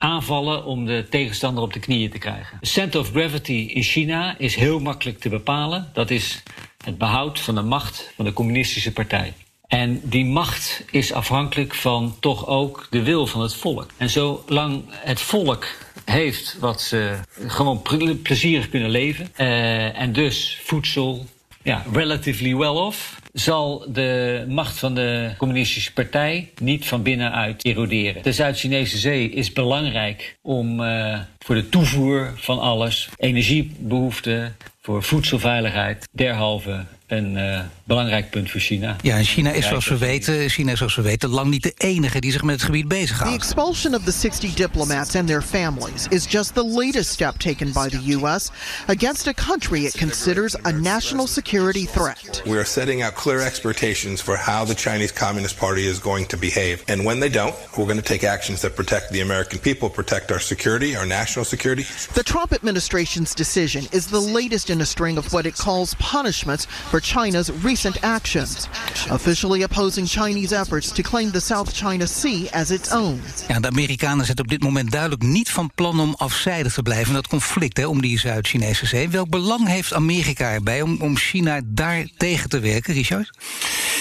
aanvallen 0.00 0.64
om 0.64 0.86
de 0.86 1.06
tegenstander 1.10 1.62
op 1.62 1.72
de 1.72 1.80
knieën 1.80 2.10
te 2.10 2.18
krijgen. 2.18 2.58
De 2.60 2.66
center 2.66 3.00
of 3.00 3.10
gravity 3.10 3.52
in 3.52 3.82
China 3.82 4.34
is 4.38 4.54
heel 4.54 4.80
makkelijk 4.80 5.18
te 5.18 5.28
bepalen. 5.28 5.90
Dat 5.92 6.10
is 6.10 6.42
het 6.84 6.98
behoud 6.98 7.40
van 7.40 7.54
de 7.54 7.62
macht 7.62 8.12
van 8.16 8.24
de 8.24 8.32
communistische 8.32 8.92
partij. 8.92 9.32
En 9.66 10.00
die 10.04 10.24
macht 10.24 10.84
is 10.90 11.12
afhankelijk 11.12 11.74
van 11.74 12.16
toch 12.20 12.46
ook 12.46 12.86
de 12.90 13.02
wil 13.02 13.26
van 13.26 13.40
het 13.40 13.54
volk. 13.54 13.90
En 13.96 14.10
zolang 14.10 14.82
het 14.88 15.20
volk 15.20 15.66
heeft 16.04 16.56
wat 16.60 16.80
ze 16.80 17.18
gewoon 17.46 17.82
plezierig 18.22 18.68
kunnen 18.68 18.90
leven 18.90 19.32
uh, 19.36 20.00
en 20.00 20.12
dus 20.12 20.60
voedsel, 20.64 21.26
ja, 21.62 21.84
relatively 21.92 22.56
well 22.56 22.68
off, 22.68 23.19
zal 23.32 23.84
de 23.92 24.44
macht 24.48 24.78
van 24.78 24.94
de 24.94 25.30
communistische 25.38 25.92
partij 25.92 26.50
niet 26.60 26.86
van 26.86 27.02
binnenuit 27.02 27.64
eroderen. 27.64 28.22
De 28.22 28.32
Zuid-Chinese 28.32 28.98
zee 28.98 29.30
is 29.30 29.52
belangrijk 29.52 30.36
om 30.42 30.80
uh, 30.80 31.20
voor 31.38 31.54
de 31.54 31.68
toevoer 31.68 32.32
van 32.36 32.58
alles, 32.58 33.08
energiebehoeften, 33.16 34.56
voor 34.80 35.02
voedselveiligheid, 35.02 36.08
derhalve 36.12 36.84
een 37.10 37.36
uh, 37.36 37.60
belangrijk 37.84 38.30
punt 38.30 38.50
voor 38.50 38.60
China. 38.60 38.96
Ja, 39.02 39.16
en 39.16 39.24
China 39.24 39.50
is 39.50 39.66
zoals 39.66 39.88
we 39.88 39.98
weten, 39.98 40.48
China 40.48 40.72
is 40.72 40.78
zoals 40.78 40.96
we 40.96 41.02
weten 41.02 41.28
lang 41.28 41.50
niet 41.50 41.62
de 41.62 41.74
enige 41.76 42.20
die 42.20 42.32
zich 42.32 42.42
met 42.42 42.54
het 42.54 42.64
gebied 42.64 42.88
bezighoudt. 42.88 43.30
The 43.30 43.46
expulsion 43.46 43.94
of 43.94 44.02
the 44.04 44.12
60 44.12 44.54
diplomats 44.54 45.14
and 45.14 45.26
their 45.26 45.42
families 45.42 46.06
is 46.08 46.26
just 46.28 46.54
the 46.54 46.64
latest 46.64 47.10
step 47.10 47.36
taken 47.36 47.72
by 47.72 47.88
the 47.88 48.16
US 48.16 48.50
against 48.86 49.26
a 49.26 49.32
country 49.32 49.84
it 49.84 49.96
considers 49.96 50.56
a 50.62 50.70
national 50.70 51.26
security 51.26 51.86
threat. 51.86 52.42
We 52.44 52.56
are 52.56 52.64
setting 52.64 53.04
out 53.04 53.14
clear 53.14 53.40
expectations 53.40 54.20
for 54.20 54.36
how 54.36 54.64
the 54.64 54.74
Chinese 54.74 55.12
Communist 55.12 55.58
Party 55.58 55.86
is 55.86 56.00
going 56.00 56.28
to 56.28 56.36
behave. 56.36 56.82
And 56.86 57.04
when 57.04 57.20
they 57.20 57.30
don't, 57.30 57.54
we're 57.76 57.86
going 57.86 58.02
to 58.02 58.18
take 58.18 58.24
actions 58.26 58.60
that 58.60 58.74
protect 58.74 59.10
the 59.10 59.20
American 59.20 59.58
people, 59.58 59.90
protect 59.90 60.30
our 60.30 60.40
security, 60.40 60.96
our 60.96 61.06
national 61.06 61.44
security. 61.44 61.84
The 62.14 62.22
Trump 62.22 62.52
administration's 62.52 63.34
decision 63.34 63.86
is 63.92 64.06
the 64.06 64.20
latest 64.20 64.70
in 64.70 64.80
a 64.80 64.86
string 64.86 65.18
of 65.18 65.32
what 65.32 65.46
it 65.46 65.56
calls 65.56 65.94
punishments 65.94 66.66
for 66.90 66.99
China's 67.02 67.50
recent 67.62 68.00
actions, 68.00 68.68
officially 69.10 69.62
opposing 69.62 70.08
Chinese 70.08 70.56
efforts 70.56 70.92
to 70.92 71.02
claim 71.02 71.30
the 71.30 71.40
South 71.40 71.72
China 71.72 72.06
Sea 72.06 72.46
as 72.50 72.70
its 72.70 72.92
own. 72.92 73.22
Ja, 73.48 73.60
de 73.60 73.68
Amerikanen 73.68 74.24
zijn 74.24 74.38
op 74.38 74.48
dit 74.48 74.62
moment 74.62 74.90
duidelijk 74.90 75.22
niet 75.22 75.50
van 75.50 75.70
plan 75.74 76.00
om 76.00 76.14
afzijdig 76.18 76.72
te 76.72 76.82
blijven 76.82 77.14
dat 77.14 77.28
conflict 77.28 77.76
hè, 77.76 77.86
om 77.86 78.00
die 78.00 78.18
Zuid-Chinese 78.18 78.86
zee. 78.86 79.08
Welk 79.08 79.28
belang 79.28 79.66
heeft 79.66 79.94
Amerika 79.94 80.52
erbij 80.52 80.82
om, 80.82 80.96
om 81.00 81.16
China 81.16 81.60
daar 81.64 82.08
tegen 82.16 82.48
te 82.48 82.58
werken, 82.58 82.94
Richard? 82.94 83.30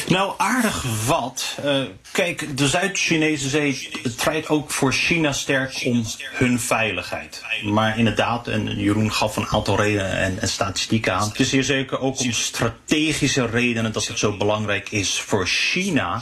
Nou, 0.07 0.33
aardig 0.37 0.85
wat. 1.05 1.57
Uh, 1.65 1.81
kijk, 2.11 2.57
de 2.57 2.67
Zuid-Chinese 2.67 3.49
zee 3.49 3.89
strijdt 4.03 4.49
ook 4.49 4.71
voor 4.71 4.93
China 4.93 5.31
sterk 5.31 5.81
om 5.85 6.05
hun 6.19 6.59
veiligheid. 6.59 7.43
Maar 7.63 7.97
inderdaad, 7.97 8.47
en 8.47 8.79
Jeroen 8.79 9.13
gaf 9.13 9.35
een 9.35 9.47
aantal 9.47 9.77
redenen 9.77 10.11
en, 10.11 10.41
en 10.41 10.47
statistieken 10.47 11.13
aan. 11.13 11.29
Het 11.29 11.39
is 11.39 11.51
hier 11.51 11.63
zeker 11.63 11.99
ook 11.99 12.19
om 12.19 12.31
strategische 12.31 13.45
redenen 13.45 13.93
dat 13.93 14.07
het 14.07 14.19
zo 14.19 14.37
belangrijk 14.37 14.91
is 14.91 15.19
voor 15.19 15.47
China. 15.47 16.21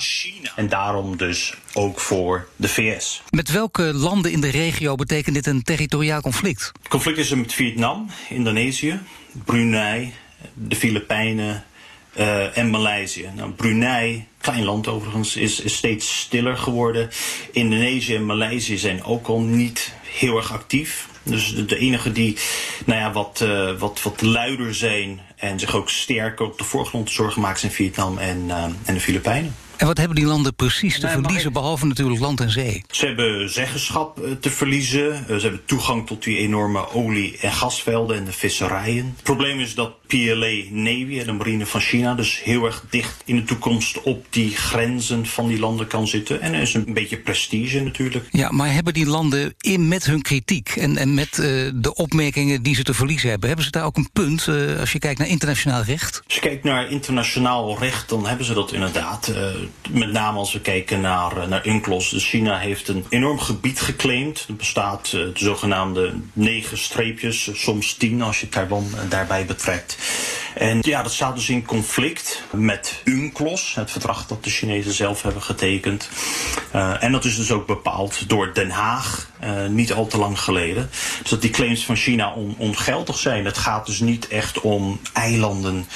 En 0.56 0.70
daarom 0.70 1.18
dus 1.18 1.54
ook 1.74 2.00
voor 2.00 2.48
de 2.56 2.68
VS. 2.68 3.22
Met 3.30 3.52
welke 3.52 3.94
landen 3.94 4.32
in 4.32 4.42
de 4.42 4.50
regio 4.50 4.96
betekent 4.96 5.36
dit 5.36 5.46
een 5.46 5.64
territoriaal 5.64 6.22
conflict? 6.22 6.72
Het 6.80 6.88
conflict 6.88 7.18
is 7.18 7.32
er 7.32 7.38
met 7.38 7.54
Vietnam, 7.54 8.10
Indonesië, 8.30 9.00
Brunei, 9.32 10.14
de 10.54 10.76
Filipijnen. 10.76 11.64
Uh, 12.20 12.58
en 12.58 12.70
Maleisië. 12.70 13.30
Nou, 13.36 13.52
Brunei, 13.52 14.28
klein 14.42 14.64
land 14.64 14.88
overigens, 14.88 15.36
is, 15.36 15.60
is 15.60 15.76
steeds 15.76 16.20
stiller 16.20 16.58
geworden. 16.58 17.10
Indonesië 17.52 18.16
en 18.16 18.26
Maleisië 18.26 18.78
zijn 18.78 19.04
ook 19.04 19.28
al 19.28 19.42
niet 19.42 19.94
heel 20.04 20.38
erg 20.38 20.54
actief. 20.54 21.08
Dus 21.24 21.56
de, 21.56 21.78
enige 21.78 22.12
die 22.12 22.38
nou 22.86 23.00
ja, 23.00 23.12
wat, 23.12 23.42
uh, 23.44 23.80
wat, 23.80 24.02
wat 24.02 24.22
luider 24.22 24.76
zijn 24.76 25.22
en 25.36 25.60
zich 25.60 25.76
ook 25.76 25.90
sterker 25.90 26.46
op 26.46 26.58
de 26.58 26.64
voorgrond 26.64 27.12
zorgen 27.12 27.42
maken 27.42 27.60
zijn 27.60 27.72
Vietnam 27.72 28.18
en, 28.18 28.44
uh, 28.48 28.64
en 28.64 28.94
de 28.94 29.00
Filipijnen. 29.00 29.56
En 29.78 29.88
wat 29.88 29.98
hebben 29.98 30.16
die 30.16 30.26
landen 30.26 30.56
precies 30.56 31.00
te 31.00 31.08
verliezen, 31.08 31.54
behalve 31.54 31.86
natuurlijk 31.86 32.20
land 32.20 32.40
en 32.40 32.50
zee? 32.50 32.84
Ze 32.92 33.06
hebben 33.06 33.50
zeggenschap 33.50 34.20
te 34.40 34.50
verliezen. 34.50 35.26
Ze 35.28 35.40
hebben 35.42 35.66
toegang 35.66 36.08
tot 36.08 36.24
die 36.24 36.38
enorme 36.38 36.92
olie- 36.92 37.38
en 37.42 37.52
gasvelden 37.52 38.18
en 38.18 38.26
de 38.26 38.32
visserijen. 38.32 39.06
Het 39.16 39.24
probleem 39.24 39.60
is 39.60 39.76
dat 39.76 40.08
PLA 40.08 40.54
Navy, 40.70 41.24
de 41.24 41.32
marine 41.32 41.66
van 41.66 41.82
China, 41.82 42.14
dus 42.14 42.44
heel 42.44 42.66
erg 42.66 42.84
dicht 42.90 43.22
in 43.26 43.36
de 43.36 43.44
toekomst 43.44 44.02
op 44.02 44.26
die 44.30 44.56
grenzen 44.56 45.26
van 45.26 45.48
die 45.48 45.60
landen 45.60 45.88
kan 45.88 46.08
zitten. 46.08 46.42
En 46.42 46.54
er 46.54 46.62
is 46.62 46.74
een 46.74 46.94
beetje 46.94 47.18
prestige 47.18 47.80
natuurlijk. 47.80 48.28
Ja, 48.32 48.52
maar 48.52 48.74
hebben 48.74 48.94
die 48.94 49.06
landen 49.06 49.54
in 49.58 49.88
met 49.88 50.06
hun 50.06 50.22
kritiek 50.22 50.70
en, 50.70 50.98
en 50.98 51.14
met 51.14 51.38
uh, 51.38 51.72
de 51.76 51.94
opmerkingen 51.94 52.64
die 52.64 52.76
ze 52.76 52.84
te 52.84 52.94
verliezen 52.94 53.30
hebben, 53.30 53.48
hebben 53.48 53.66
ze 53.66 53.72
daar 53.72 53.86
ook 53.86 53.98
een 53.98 54.10
punt 54.14 54.48
uh, 54.48 54.80
als 54.80 54.92
je 54.92 55.00
kijkt 55.00 55.20
naar 55.20 55.28
internationaal 55.28 55.84
recht? 55.84 56.22
Als 56.26 56.36
je 56.36 56.42
kijkt 56.42 56.64
naar 56.64 56.90
internationaal 56.90 57.80
recht, 57.80 58.10
dan 58.10 58.28
hebben 58.28 58.46
ze 58.46 58.54
dat 58.54 58.72
inderdaad. 58.72 59.28
Uh, 59.30 59.36
met 59.90 60.12
name 60.12 60.38
als 60.38 60.54
we 60.54 60.62
kijken 60.62 61.02
naar, 61.02 61.48
naar 61.48 61.66
UNCLOS. 61.66 62.10
Dus 62.10 62.30
China 62.30 62.58
heeft 62.58 62.88
een 62.88 63.06
enorm 63.10 63.40
gebied 63.40 63.80
geclaimd. 63.80 64.46
Er 64.48 64.56
bestaat 64.56 65.12
de 65.12 65.32
zogenaamde 65.34 66.14
negen 66.34 66.78
streepjes, 66.78 67.50
soms 67.54 67.94
tien 67.94 68.22
als 68.22 68.40
je 68.40 68.50
Taiwan 68.50 68.88
daarbij 69.10 69.46
betrekt. 69.46 69.98
En 70.56 70.78
ja, 70.82 71.04
dat 71.04 71.14
staat 71.14 71.36
dus 71.36 71.50
in 71.50 71.66
conflict 71.66 72.44
met 72.52 73.02
UNCLOS, 73.04 73.76
het 73.76 73.92
verdrag 73.92 74.28
dat 74.28 74.44
de 74.44 74.50
Chinezen 74.50 74.94
zelf 74.94 75.22
hebben 75.22 75.42
getekend. 75.42 76.10
En 77.00 77.12
dat 77.12 77.26
is 77.26 77.36
dus 77.36 77.52
ook 77.52 77.68
bepaald 77.68 78.30
door 78.30 78.54
Den 78.54 78.70
Haag, 78.70 79.30
niet 79.70 79.94
al 79.94 80.08
te 80.08 80.18
lang 80.18 80.40
geleden. 80.40 80.90
Dus 81.22 81.30
dat 81.30 81.42
die 81.42 81.50
claims 81.50 81.86
van 81.86 81.96
China 81.96 82.34
on, 82.34 82.56
ongeldig 82.58 83.18
zijn. 83.18 83.46
Het 83.46 83.58
gaat 83.58 83.86
dus 83.86 84.00
niet 84.00 84.28
echt 84.28 84.62
om 84.62 85.00
eilanden 85.14 85.88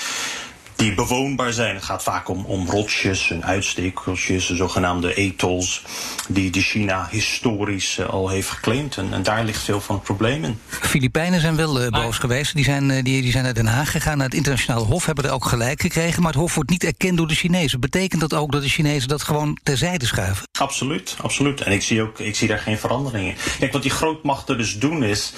die 0.81 0.93
bewoonbaar 0.93 1.53
zijn. 1.53 1.75
Het 1.75 1.83
gaat 1.83 2.03
vaak 2.03 2.29
om, 2.29 2.45
om 2.45 2.69
rotsjes 2.69 3.31
en 3.31 3.43
uitstekeltjes, 3.43 4.47
de 4.47 4.55
zogenaamde 4.55 5.15
atolls, 5.15 5.83
die, 6.27 6.49
die 6.49 6.61
China 6.61 7.07
historisch 7.11 7.97
uh, 7.97 8.09
al 8.09 8.29
heeft 8.29 8.49
geclaimd. 8.49 8.97
En, 8.97 9.13
en, 9.13 9.23
daar 9.23 9.43
ligt 9.43 9.63
veel 9.63 9.81
van 9.81 9.95
het 9.95 10.03
probleem 10.03 10.43
in. 10.43 10.59
Filipijnen 10.67 11.41
zijn 11.41 11.55
wel 11.55 11.81
uh, 11.81 11.89
boos 11.89 12.17
geweest. 12.17 12.55
Die 12.55 12.63
zijn, 12.63 12.89
uh, 12.89 13.03
die, 13.03 13.21
die 13.21 13.31
zijn 13.31 13.43
naar 13.43 13.53
Den 13.53 13.65
Haag 13.65 13.91
gegaan, 13.91 14.17
naar 14.17 14.25
het 14.25 14.35
internationale 14.35 14.85
hof, 14.85 15.05
hebben 15.05 15.23
er 15.23 15.31
ook 15.31 15.45
gelijk 15.45 15.81
gekregen. 15.81 16.21
Maar 16.21 16.31
het 16.31 16.41
hof 16.41 16.55
wordt 16.55 16.69
niet 16.69 16.83
erkend 16.83 17.17
door 17.17 17.27
de 17.27 17.35
Chinezen. 17.35 17.79
Betekent 17.79 18.21
dat 18.21 18.33
ook 18.33 18.51
dat 18.51 18.61
de 18.61 18.69
Chinezen 18.69 19.07
dat 19.07 19.23
gewoon 19.23 19.57
terzijde 19.63 20.05
schuiven? 20.05 20.47
Absoluut, 20.59 21.15
absoluut. 21.21 21.61
En 21.61 21.71
ik 21.71 21.81
zie, 21.81 22.01
ook, 22.01 22.19
ik 22.19 22.35
zie 22.35 22.47
daar 22.47 22.59
geen 22.59 22.77
verandering 22.77 23.27
in. 23.27 23.35
Kijk, 23.59 23.73
wat 23.73 23.81
die 23.81 23.91
grootmachten 23.91 24.57
dus 24.57 24.79
doen 24.79 25.03
is. 25.03 25.33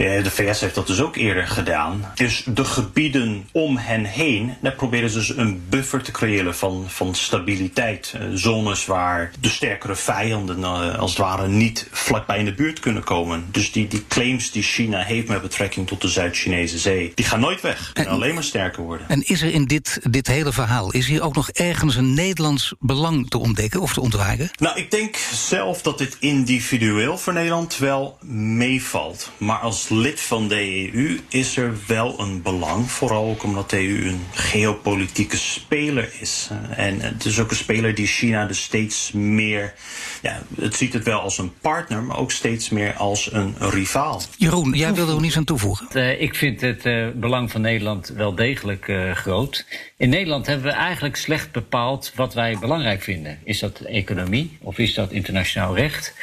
De 0.00 0.30
VS 0.30 0.60
heeft 0.60 0.74
dat 0.74 0.86
dus 0.86 1.00
ook 1.00 1.16
eerder 1.16 1.46
gedaan. 1.46 2.12
Dus 2.14 2.42
de 2.46 2.64
gebieden 2.64 3.48
om 3.52 3.76
hen 3.76 4.04
heen, 4.04 4.54
daar 4.60 4.72
proberen 4.72 5.10
ze 5.10 5.18
dus 5.18 5.36
een 5.36 5.62
buffer 5.68 6.02
te 6.02 6.10
creëren 6.10 6.54
van, 6.54 6.84
van 6.88 7.14
stabiliteit. 7.14 8.14
Uh, 8.16 8.22
zones 8.34 8.86
waar 8.86 9.30
de 9.40 9.48
sterkere 9.48 9.96
vijanden 9.96 10.58
uh, 10.58 10.98
als 10.98 11.10
het 11.10 11.20
ware 11.20 11.48
niet 11.48 11.88
vlakbij 11.90 12.38
in 12.38 12.44
de 12.44 12.54
buurt 12.54 12.80
kunnen 12.80 13.04
komen. 13.04 13.44
Dus 13.50 13.72
die, 13.72 13.88
die 13.88 14.06
claims 14.08 14.50
die 14.50 14.62
China 14.62 15.02
heeft 15.02 15.28
met 15.28 15.42
betrekking 15.42 15.86
tot 15.86 16.00
de 16.00 16.08
Zuid-Chinese 16.08 16.78
zee, 16.78 17.12
die 17.14 17.24
gaan 17.24 17.40
nooit 17.40 17.60
weg. 17.60 17.90
En, 17.94 18.06
alleen 18.06 18.34
maar 18.34 18.44
sterker 18.44 18.82
worden. 18.82 19.08
En 19.08 19.22
is 19.26 19.42
er 19.42 19.52
in 19.52 19.64
dit, 19.64 20.00
dit 20.10 20.26
hele 20.26 20.52
verhaal, 20.52 20.92
is 20.92 21.06
hier 21.06 21.22
ook 21.22 21.34
nog 21.34 21.50
ergens 21.50 21.96
een 21.96 22.14
Nederlands 22.14 22.74
belang 22.78 23.28
te 23.28 23.38
ontdekken 23.38 23.80
of 23.80 23.92
te 23.92 24.00
ontwagen? 24.00 24.50
Nou, 24.58 24.78
ik 24.78 24.90
denk 24.90 25.16
zelf 25.32 25.82
dat 25.82 25.98
dit 25.98 26.16
individueel 26.20 27.18
voor 27.18 27.32
Nederland 27.32 27.78
wel 27.78 28.18
meevalt. 28.24 29.30
Maar 29.36 29.58
als 29.58 29.88
lid 29.90 30.20
van 30.20 30.48
de 30.48 30.90
EU 30.92 31.18
is 31.28 31.56
er 31.56 31.74
wel 31.86 32.20
een 32.20 32.42
belang, 32.42 32.90
vooral 32.90 33.28
ook 33.30 33.42
omdat 33.42 33.70
de 33.70 33.76
EU 33.88 34.06
een 34.08 34.20
geopolitieke 34.32 35.36
speler 35.36 36.12
is. 36.20 36.50
En 36.76 37.00
het 37.00 37.24
is 37.24 37.40
ook 37.40 37.50
een 37.50 37.56
speler 37.56 37.94
die 37.94 38.06
China 38.06 38.46
dus 38.46 38.62
steeds 38.62 39.12
meer, 39.12 39.74
ja, 40.22 40.42
het 40.60 40.74
ziet 40.74 40.92
het 40.92 41.04
wel 41.04 41.20
als 41.20 41.38
een 41.38 41.52
partner, 41.60 42.02
maar 42.02 42.18
ook 42.18 42.30
steeds 42.30 42.68
meer 42.68 42.92
als 42.92 43.32
een 43.32 43.54
rivaal. 43.58 44.22
Jeroen, 44.36 44.72
jij 44.72 44.94
wilde 44.94 45.14
er 45.14 45.20
niets 45.20 45.36
aan 45.36 45.44
toevoegen? 45.44 45.86
Uh, 45.92 46.20
ik 46.20 46.34
vind 46.34 46.60
het 46.60 46.86
uh, 46.86 47.08
belang 47.14 47.50
van 47.50 47.60
Nederland 47.60 48.08
wel 48.08 48.34
degelijk 48.34 48.88
uh, 48.88 49.14
groot. 49.14 49.66
In 49.96 50.08
Nederland 50.08 50.46
hebben 50.46 50.66
we 50.66 50.72
eigenlijk 50.72 51.16
slecht 51.16 51.52
bepaald 51.52 52.12
wat 52.14 52.34
wij 52.34 52.56
belangrijk 52.60 53.02
vinden. 53.02 53.38
Is 53.44 53.58
dat 53.58 53.80
economie 53.80 54.58
of 54.60 54.78
is 54.78 54.94
dat 54.94 55.10
internationaal 55.10 55.76
recht? 55.76 56.14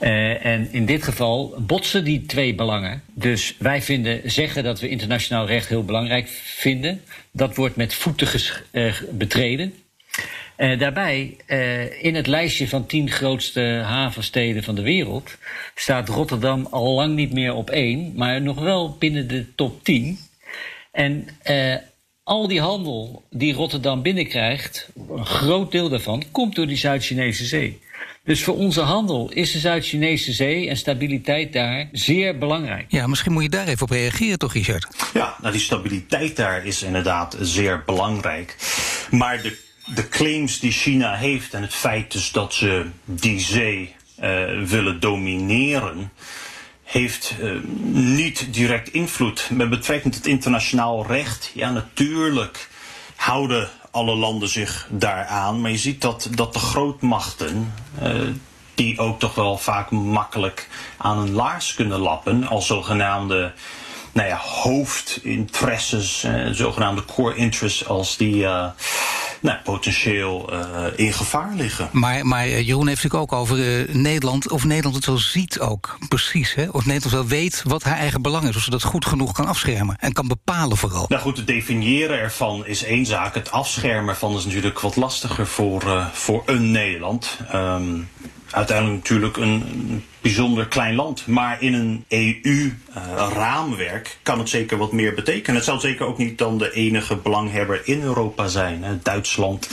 en 0.00 0.72
in 0.72 0.86
dit 0.86 1.02
geval 1.02 1.54
botsen 1.58 2.04
die 2.04 2.26
twee 2.26 2.54
belangen. 2.54 3.02
Dus 3.14 3.54
wij 3.58 3.82
vinden, 3.82 4.30
zeggen 4.30 4.64
dat 4.64 4.80
we 4.80 4.88
internationaal 4.88 5.46
recht 5.46 5.68
heel 5.68 5.84
belangrijk 5.84 6.28
vinden. 6.44 7.00
Dat 7.30 7.56
wordt 7.56 7.76
met 7.76 7.94
voeten 7.94 8.28
uh, 8.72 8.94
betreden. 9.10 9.74
Uh, 10.56 10.78
daarbij, 10.78 11.36
uh, 11.46 12.04
in 12.04 12.14
het 12.14 12.26
lijstje 12.26 12.68
van 12.68 12.86
tien 12.86 13.10
grootste 13.10 13.60
havensteden 13.84 14.62
van 14.62 14.74
de 14.74 14.82
wereld 14.82 15.36
staat 15.74 16.08
Rotterdam 16.08 16.66
al 16.70 16.94
lang 16.94 17.14
niet 17.14 17.32
meer 17.32 17.54
op 17.54 17.70
één, 17.70 18.12
maar 18.14 18.42
nog 18.42 18.60
wel 18.60 18.96
binnen 18.98 19.28
de 19.28 19.54
top 19.54 19.84
10. 19.84 20.18
En 20.92 21.28
uh, 21.50 21.74
al 22.22 22.48
die 22.48 22.60
handel 22.60 23.24
die 23.30 23.54
Rotterdam 23.54 24.02
binnenkrijgt, 24.02 24.88
een 25.10 25.26
groot 25.26 25.72
deel 25.72 25.88
daarvan, 25.88 26.22
komt 26.30 26.54
door 26.54 26.66
die 26.66 26.76
Zuid-Chinese 26.76 27.44
zee. 27.44 27.80
Dus 28.24 28.44
voor 28.44 28.56
onze 28.56 28.80
handel 28.80 29.30
is 29.32 29.52
de 29.52 29.58
Zuid-Chinese 29.58 30.32
zee 30.32 30.68
en 30.68 30.76
stabiliteit 30.76 31.52
daar 31.52 31.88
zeer 31.92 32.38
belangrijk. 32.38 32.84
Ja, 32.88 33.06
misschien 33.06 33.32
moet 33.32 33.42
je 33.42 33.48
daar 33.48 33.68
even 33.68 33.82
op 33.82 33.90
reageren, 33.90 34.38
toch, 34.38 34.52
Richard? 34.52 34.86
Ja, 35.14 35.36
nou, 35.40 35.52
die 35.52 35.62
stabiliteit 35.62 36.36
daar 36.36 36.66
is 36.66 36.82
inderdaad 36.82 37.36
zeer 37.40 37.82
belangrijk. 37.86 38.56
Maar 39.10 39.42
de, 39.42 39.65
de 39.94 40.08
claims 40.08 40.58
die 40.58 40.72
China 40.72 41.14
heeft 41.14 41.54
en 41.54 41.62
het 41.62 41.74
feit 41.74 42.12
dus 42.12 42.32
dat 42.32 42.54
ze 42.54 42.86
die 43.04 43.40
zee 43.40 43.94
uh, 44.22 44.62
willen 44.64 45.00
domineren 45.00 46.12
heeft 46.82 47.34
uh, 47.40 47.52
niet 47.92 48.54
direct 48.54 48.88
invloed. 48.88 49.48
Met 49.52 49.70
betrekking 49.70 50.14
tot 50.14 50.26
internationaal 50.26 51.06
recht, 51.06 51.50
ja 51.54 51.70
natuurlijk 51.70 52.68
houden 53.16 53.68
alle 53.90 54.14
landen 54.14 54.48
zich 54.48 54.88
daaraan. 54.90 55.60
Maar 55.60 55.70
je 55.70 55.76
ziet 55.76 56.00
dat, 56.00 56.28
dat 56.30 56.52
de 56.52 56.58
grootmachten, 56.58 57.74
uh, 58.02 58.20
die 58.74 58.98
ook 58.98 59.18
toch 59.18 59.34
wel 59.34 59.58
vaak 59.58 59.90
makkelijk 59.90 60.68
aan 60.96 61.18
een 61.18 61.32
laars 61.32 61.74
kunnen 61.74 61.98
lappen, 61.98 62.46
als 62.46 62.66
zogenaamde 62.66 63.52
nou 64.12 64.28
ja, 64.28 64.36
hoofdinteresses, 64.36 66.26
zogenaamde 66.50 67.04
core 67.04 67.34
interests, 67.34 67.86
als 67.86 68.16
die 68.16 68.46
nou, 69.40 69.58
potentieel 69.64 70.52
uh, 70.52 70.84
in 70.96 71.12
gevaar 71.12 71.52
liggen. 71.54 71.88
Maar, 71.92 72.26
maar 72.26 72.48
Jeroen 72.48 72.86
heeft 72.86 73.02
natuurlijk 73.02 73.32
ook 73.32 73.40
over 73.40 73.58
uh, 73.58 73.94
Nederland, 73.94 74.50
of 74.50 74.64
Nederland 74.64 74.96
het 74.96 75.06
wel 75.06 75.18
ziet 75.18 75.60
ook, 75.60 75.98
precies. 76.08 76.54
Hè? 76.54 76.68
Of 76.70 76.86
Nederland 76.86 77.14
wel 77.14 77.26
weet 77.26 77.62
wat 77.64 77.82
haar 77.82 77.96
eigen 77.96 78.22
belang 78.22 78.48
is, 78.48 78.56
of 78.56 78.62
ze 78.62 78.70
dat 78.70 78.82
goed 78.82 79.06
genoeg 79.06 79.32
kan 79.32 79.46
afschermen 79.46 79.96
en 79.98 80.12
kan 80.12 80.28
bepalen 80.28 80.76
vooral. 80.76 81.04
Nou 81.08 81.22
goed, 81.22 81.36
het 81.36 81.46
definiëren 81.46 82.18
ervan 82.18 82.66
is 82.66 82.84
één 82.84 83.06
zaak. 83.06 83.34
Het 83.34 83.50
afschermen 83.50 84.08
ervan 84.08 84.36
is 84.36 84.44
natuurlijk 84.44 84.80
wat 84.80 84.96
lastiger 84.96 85.46
voor, 85.46 85.82
uh, 85.86 86.06
voor 86.12 86.42
een 86.46 86.70
Nederland. 86.70 87.38
Um, 87.54 88.08
uiteindelijk 88.50 88.96
natuurlijk 88.96 89.36
een 89.36 90.04
bijzonder 90.20 90.66
klein 90.66 90.94
land. 90.94 91.26
Maar 91.26 91.62
in 91.62 91.74
een 91.74 92.04
EU-raamwerk 92.08 94.06
uh, 94.06 94.12
kan 94.22 94.38
het 94.38 94.48
zeker 94.48 94.78
wat 94.78 94.92
meer 94.92 95.14
betekenen. 95.14 95.56
Het 95.56 95.64
zal 95.64 95.80
zeker 95.80 96.06
ook 96.06 96.18
niet 96.18 96.38
dan 96.38 96.58
de 96.58 96.72
enige 96.72 97.16
belangheber 97.16 97.80
in 97.84 98.02
Europa 98.02 98.48
zijn. 98.48 98.82
Hè. 98.82 98.98
Duitsland 99.02 99.68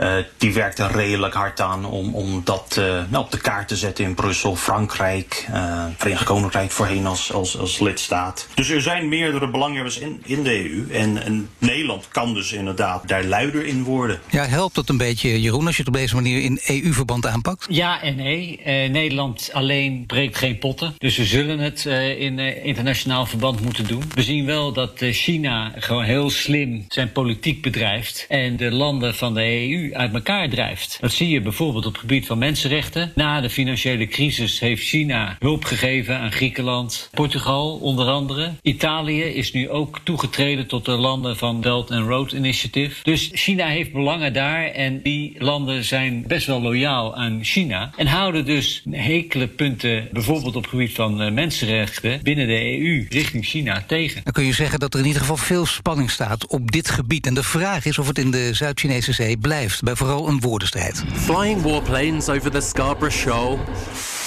uh, 0.00 0.14
die 0.38 0.54
werkt 0.54 0.78
er 0.78 0.92
redelijk 0.92 1.34
hard 1.34 1.60
aan 1.60 1.84
om, 1.84 2.14
om 2.14 2.40
dat 2.44 2.76
uh, 2.78 2.84
nou, 3.08 3.24
op 3.24 3.30
de 3.30 3.40
kaart 3.40 3.68
te 3.68 3.76
zetten 3.76 4.04
in 4.04 4.14
Brussel. 4.14 4.56
Frankrijk, 4.56 5.48
Verenigd 5.96 6.24
Koninkrijk 6.24 6.70
voorheen 6.70 7.06
als, 7.06 7.32
als, 7.32 7.58
als 7.58 7.78
lidstaat. 7.78 8.48
Dus 8.54 8.68
er 8.68 8.82
zijn 8.82 9.08
meerdere 9.08 9.50
belanghebbers 9.50 9.98
in, 9.98 10.22
in 10.24 10.42
de 10.42 10.70
EU. 10.70 10.86
En, 10.90 11.22
en 11.22 11.48
Nederland 11.58 12.08
kan 12.08 12.34
dus 12.34 12.52
inderdaad 12.52 13.08
daar 13.08 13.24
luider 13.24 13.66
in 13.66 13.82
worden. 13.82 14.20
Ja, 14.30 14.44
helpt 14.44 14.74
dat 14.74 14.88
een 14.88 14.96
beetje, 14.96 15.40
Jeroen, 15.40 15.66
als 15.66 15.76
je 15.76 15.82
het 15.82 15.90
op 15.94 15.98
deze 15.98 16.14
manier 16.14 16.42
in 16.42 16.60
EU-verband 16.66 17.26
aanpakt? 17.26 17.66
Ja 17.68 18.02
en 18.02 18.16
nee. 18.16 18.60
Nederland 18.88 19.50
alleen 19.52 19.71
breekt 20.06 20.36
geen 20.36 20.58
potten. 20.58 20.94
Dus 20.98 21.16
we 21.16 21.24
zullen 21.24 21.58
het 21.58 21.84
uh, 21.88 22.20
in 22.20 22.38
uh, 22.38 22.64
internationaal 22.64 23.26
verband 23.26 23.60
moeten 23.60 23.86
doen. 23.86 24.02
We 24.14 24.22
zien 24.22 24.46
wel 24.46 24.72
dat 24.72 25.02
uh, 25.02 25.12
China 25.12 25.72
gewoon 25.76 26.04
heel 26.04 26.30
slim 26.30 26.84
zijn 26.88 27.12
politiek 27.12 27.62
bedrijft 27.62 28.26
en 28.28 28.56
de 28.56 28.70
landen 28.70 29.14
van 29.14 29.34
de 29.34 29.70
EU 29.70 29.94
uit 29.94 30.14
elkaar 30.14 30.48
drijft. 30.48 30.98
Dat 31.00 31.12
zie 31.12 31.28
je 31.28 31.40
bijvoorbeeld 31.40 31.86
op 31.86 31.92
het 31.92 32.00
gebied 32.00 32.26
van 32.26 32.38
mensenrechten. 32.38 33.12
Na 33.14 33.40
de 33.40 33.50
financiële 33.50 34.06
crisis 34.06 34.60
heeft 34.60 34.82
China 34.82 35.36
hulp 35.38 35.64
gegeven 35.64 36.18
aan 36.18 36.32
Griekenland, 36.32 37.08
Portugal 37.12 37.76
onder 37.76 38.06
andere. 38.06 38.52
Italië 38.62 39.22
is 39.22 39.52
nu 39.52 39.70
ook 39.70 40.00
toegetreden 40.04 40.66
tot 40.66 40.84
de 40.84 40.96
landen 40.96 41.36
van 41.36 41.60
Belt 41.60 41.90
and 41.90 42.06
Road 42.06 42.32
Initiative. 42.32 42.96
Dus 43.02 43.30
China 43.32 43.66
heeft 43.66 43.92
belangen 43.92 44.32
daar 44.32 44.64
en 44.64 45.02
die 45.02 45.34
landen 45.38 45.84
zijn 45.84 46.24
best 46.26 46.46
wel 46.46 46.62
loyaal 46.62 47.16
aan 47.16 47.44
China 47.44 47.90
en 47.96 48.06
houden 48.06 48.44
dus 48.44 48.82
hekele 48.90 49.46
punten 49.62 50.08
bijvoorbeeld 50.12 50.56
op 50.56 50.62
het 50.62 50.70
gebied 50.70 50.94
van 50.94 51.22
uh, 51.22 51.32
mensenrechten 51.32 52.20
binnen 52.22 52.46
de 52.46 52.80
EU 52.80 53.06
richting 53.08 53.44
China 53.44 53.84
tegen. 53.86 54.20
Dan 54.24 54.32
kun 54.32 54.44
je 54.44 54.52
zeggen 54.52 54.78
dat 54.78 54.94
er 54.94 55.00
in 55.00 55.06
ieder 55.06 55.20
geval 55.20 55.36
veel 55.36 55.66
spanning 55.66 56.10
staat 56.10 56.46
op 56.46 56.70
dit 56.70 56.90
gebied. 56.90 57.26
En 57.26 57.34
de 57.34 57.42
vraag 57.42 57.84
is 57.84 57.98
of 57.98 58.06
het 58.06 58.18
in 58.18 58.30
de 58.30 58.54
Zuid-Chinese 58.54 59.12
zee 59.12 59.36
blijft, 59.36 59.82
bij 59.82 59.96
vooral 59.96 60.28
een 60.28 60.40
woordenstrijd. 60.40 61.04
Flying 61.12 61.62
warplanes 61.62 62.28
over 62.28 62.50
the 62.50 62.60
Scarborough 62.60 63.16
Shoal, 63.16 63.58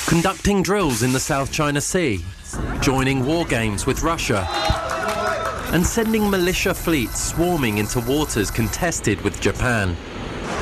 conducting 0.06 0.64
drills 0.64 1.02
in 1.02 1.12
the 1.12 1.20
South 1.20 1.48
China 1.52 1.80
Sea, 1.80 2.18
joining 2.82 3.24
war 3.24 3.46
games 3.48 3.84
with 3.84 4.02
Russia. 4.02 4.48
And 5.72 5.88
sending 5.88 6.30
militia 6.30 6.76
fleets 6.76 7.28
swarming 7.28 7.78
into 7.78 8.02
waters 8.02 8.52
contested 8.52 9.22
with 9.22 9.44
Japan. 9.44 9.96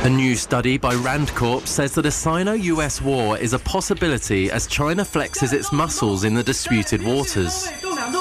A 0.03 0.09
new 0.09 0.35
study 0.35 0.77
by 0.77 0.95
Rand 0.95 1.33
Corp 1.35 1.67
says 1.67 1.93
that 1.95 2.05
a 2.05 2.11
Sino 2.11 2.53
US 2.53 3.01
war 3.01 3.37
is 3.37 3.53
a 3.53 3.59
possibility 3.59 4.51
as 4.51 4.67
China 4.67 5.03
flexes 5.03 5.53
its 5.53 5.71
muscles 5.71 6.23
in 6.23 6.33
the 6.33 6.43
disputed 6.43 7.01
waters. 7.01 7.69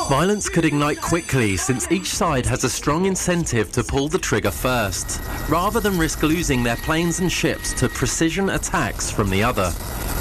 Violence 0.09 0.48
could 0.48 0.64
ignite 0.64 1.01
quickly 1.01 1.57
since 1.57 1.90
each 1.90 2.09
side 2.09 2.46
has 2.46 2.64
a 2.64 2.70
strong 2.70 3.07
incentive 3.07 3.72
to 3.72 3.83
pull 3.83 4.09
the 4.09 4.18
trigger 4.18 4.51
first, 4.51 5.20
rather 5.48 5.81
than 5.81 5.98
risk 5.98 6.22
losing 6.22 6.62
their 6.62 6.77
planes 6.77 7.20
and 7.20 7.33
ships 7.33 7.72
to 7.72 7.88
precision 7.88 8.51
attacks 8.51 9.11
from 9.11 9.31
the 9.31 9.42
other. 9.42 9.72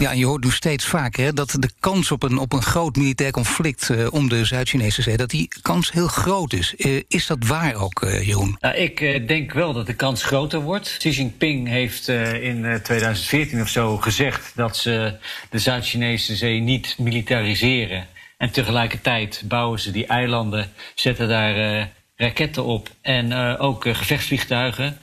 Ja, 0.01 0.11
je 0.11 0.25
hoort 0.25 0.43
nu 0.43 0.51
steeds 0.51 0.85
vaker 0.85 1.23
hè, 1.23 1.33
dat 1.33 1.55
de 1.59 1.69
kans 1.79 2.11
op 2.11 2.23
een, 2.23 2.37
op 2.37 2.53
een 2.53 2.61
groot 2.61 2.95
militair 2.95 3.31
conflict 3.31 3.89
uh, 3.89 4.13
om 4.13 4.29
de 4.29 4.45
Zuid-Chinese 4.45 5.01
zee, 5.01 5.17
dat 5.17 5.29
die 5.29 5.47
kans 5.61 5.91
heel 5.91 6.07
groot 6.07 6.53
is. 6.53 6.73
Uh, 6.77 7.01
is 7.07 7.27
dat 7.27 7.37
waar 7.45 7.75
ook, 7.75 8.01
uh, 8.03 8.27
Jeroen? 8.27 8.57
Nou, 8.59 8.75
ik 8.75 9.27
denk 9.27 9.53
wel 9.53 9.73
dat 9.73 9.85
de 9.85 9.93
kans 9.93 10.23
groter 10.23 10.61
wordt. 10.61 10.95
Xi 10.97 11.09
Jinping 11.09 11.67
heeft 11.67 12.07
in 12.07 12.79
2014 12.83 13.61
of 13.61 13.69
zo 13.69 13.97
gezegd 13.97 14.51
dat 14.55 14.77
ze 14.77 15.17
de 15.49 15.59
Zuid-Chinese 15.59 16.35
zee 16.35 16.59
niet 16.59 16.95
militariseren. 16.97 18.07
En 18.37 18.51
tegelijkertijd 18.51 19.43
bouwen 19.45 19.79
ze 19.79 19.91
die 19.91 20.05
eilanden, 20.05 20.71
zetten 20.95 21.27
daar 21.27 21.89
raketten 22.15 22.63
op 22.63 22.89
en 23.01 23.33
ook 23.57 23.83
gevechtsvliegtuigen. 23.83 24.97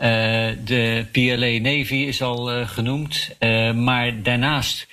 Uh, 0.00 0.06
de 0.64 1.06
PLA 1.12 1.70
Navy 1.70 1.94
is 1.94 2.22
al 2.22 2.58
uh, 2.58 2.68
genoemd. 2.68 3.30
Uh, 3.40 3.72
maar 3.72 4.22
daarnaast, 4.22 4.86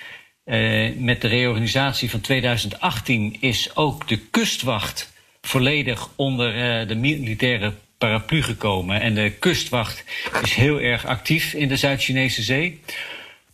met 0.98 1.22
de 1.22 1.28
reorganisatie 1.28 2.10
van 2.10 2.22
2018, 2.22 3.38
is 3.40 3.76
ook 3.76 4.08
de 4.08 4.18
kustwacht 4.18 5.14
volledig 5.42 6.10
onder 6.16 6.54
de 6.88 6.96
militaire 6.96 7.74
paraplu 7.98 8.44
gekomen. 8.44 9.02
En 9.02 9.14
de 9.16 9.32
kustwacht 9.32 10.04
is 10.42 10.54
heel 10.54 10.80
erg 10.80 11.06
actief 11.06 11.54
in 11.54 11.68
de 11.68 11.78
Zuid-Chinese 11.78 12.44
Zee. 12.44 12.82